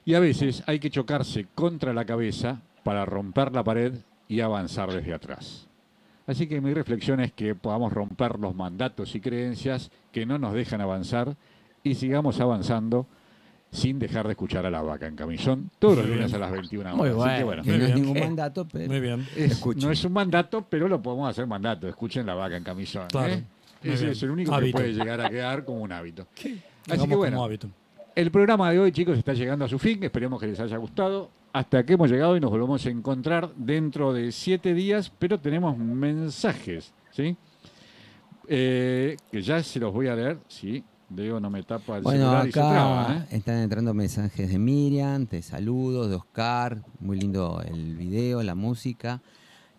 [0.06, 3.94] Y a veces hay que chocarse contra la cabeza para romper la pared
[4.28, 5.68] y avanzar desde atrás.
[6.28, 10.54] Así que mi reflexión es que podamos romper los mandatos y creencias que no nos
[10.54, 11.36] dejan avanzar
[11.84, 13.06] y sigamos avanzando
[13.72, 16.84] sin dejar de escuchar a la vaca en camisón todos los lunes a las 21
[16.96, 16.98] horas.
[16.98, 17.38] Muy Así bueno.
[17.38, 19.28] que bueno, Que Muy no es ningún Eh, mandato, pero Muy bien.
[19.36, 19.84] es- Escuchen.
[19.84, 21.88] no es un mandato, pero lo podemos hacer mandato.
[21.88, 23.08] Escuchen la vaca en camisón.
[23.08, 23.34] Claro.
[23.34, 23.44] ¿eh?
[23.94, 24.78] Ese es el único Hábito.
[24.78, 26.28] que puede llegar a quedar como un hábito.
[26.90, 27.70] Así que bueno, hábito.
[28.16, 30.04] el programa de hoy, chicos, está llegando a su fin.
[30.04, 31.30] Esperemos que les haya gustado.
[31.54, 35.78] Hasta que hemos llegado y nos volvemos a encontrar dentro de siete días, pero tenemos
[35.78, 37.38] mensajes, ¿sí?
[38.48, 40.84] Eh, que ya se los voy a leer, sí.
[41.08, 43.38] Diego no me tapa el Bueno, celular y se acá traba, ¿eh?
[43.38, 49.22] están entrando mensajes de Miriam, de saludos, de Oscar, muy lindo el video, la música.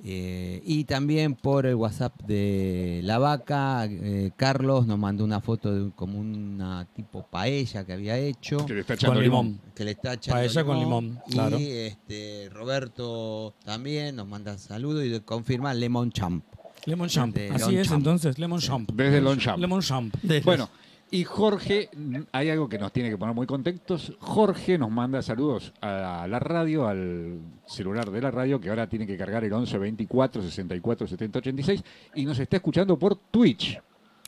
[0.05, 5.73] Eh, y también por el WhatsApp de La Vaca, eh, Carlos nos mandó una foto
[5.75, 9.47] de un- como una tipo paella que había hecho, Que le está echando Con limón.
[9.47, 9.61] limón.
[9.75, 11.59] que le está echando Paella con limón, claro.
[11.59, 16.45] Y este, Roberto también nos manda saludos y confirma Lemon Champ.
[16.85, 17.37] Lemon Champ.
[17.53, 18.91] Así es entonces, Lemon Champ.
[18.93, 19.59] Desde Longchamp.
[19.59, 20.15] Lemon Champ.
[20.45, 20.69] Bueno,
[21.11, 21.89] y Jorge,
[22.33, 24.13] hay algo que nos tiene que poner muy contentos.
[24.19, 29.07] Jorge nos manda saludos a la radio, al celular de la radio, que ahora tiene
[29.07, 31.85] que cargar el 11 24 64 70 86
[32.17, 33.81] y nos está escuchando por Twitch.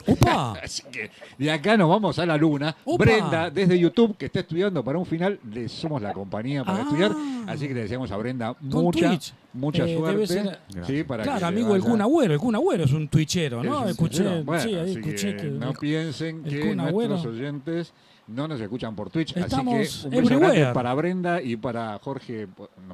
[0.08, 0.52] ¡Upa!
[0.62, 2.74] Así que de acá nos vamos a la luna.
[2.84, 3.04] ¡Upa!
[3.04, 6.82] Brenda, desde YouTube, que está estudiando para un final, le somos la compañía para Ah.
[6.82, 7.12] estudiar.
[7.46, 9.32] Así que le deseamos a Brenda Con mucha, Twitch.
[9.52, 10.14] mucha Eh, suerte.
[10.14, 12.34] debe ser- Sí, para claro, amigo, el Kun Agüero.
[12.34, 13.84] El Kun Agüero es un twitchero, ¿no?
[13.84, 14.42] Es escuché.
[14.42, 15.44] Bueno, sí, ahí así escuché que...
[15.44, 17.92] no piensen que nuestros oyentes
[18.26, 19.34] no nos escuchan por Twitch.
[19.36, 22.46] Estamos así que un beso grande para Brenda y para Jorge.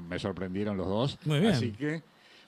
[0.08, 1.18] Me sorprendieron los dos.
[1.24, 1.52] Muy bien.
[1.52, 2.02] Así que,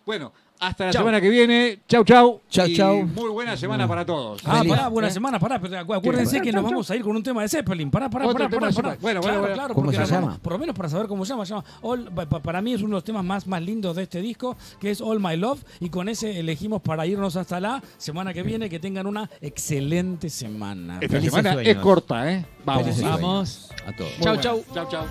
[0.04, 1.00] bueno, hasta la Chau.
[1.02, 1.80] semana que viene.
[1.88, 2.40] Chau, chau.
[2.48, 3.02] Chau, Y chau.
[3.04, 4.40] Muy buena semana para todos.
[4.44, 4.72] Ah, Feliz.
[4.72, 5.10] pará, buena ¿Eh?
[5.12, 7.90] semana, pará, pero acu- acuérdense que nos vamos a ir con un tema de Zeppelin.
[7.90, 8.96] Pará, pará, pará, pará, pará.
[9.00, 10.38] Bueno, claro, bueno, claro, ¿Cómo se la- llama?
[10.42, 11.44] Por lo menos para saber cómo se llama.
[11.46, 13.94] se llama All- pa- pa- para mí es uno de los temas más, más lindos
[13.96, 15.62] de este disco, que es All My Love.
[15.80, 18.68] Y con ese elegimos para irnos hasta la semana que viene.
[18.70, 20.94] Que tengan una excelente semana.
[21.00, 21.76] Esta Felices semana sueños.
[21.76, 22.46] es corta, ¿eh?
[22.64, 22.82] Vamos.
[22.84, 23.70] Felices Vamos.
[23.86, 24.10] A todos.
[24.20, 24.64] Chau, chau.
[24.74, 25.06] Chau, chau.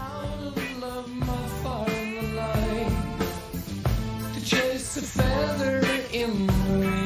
[4.97, 5.81] A feather
[6.13, 7.04] in the wind.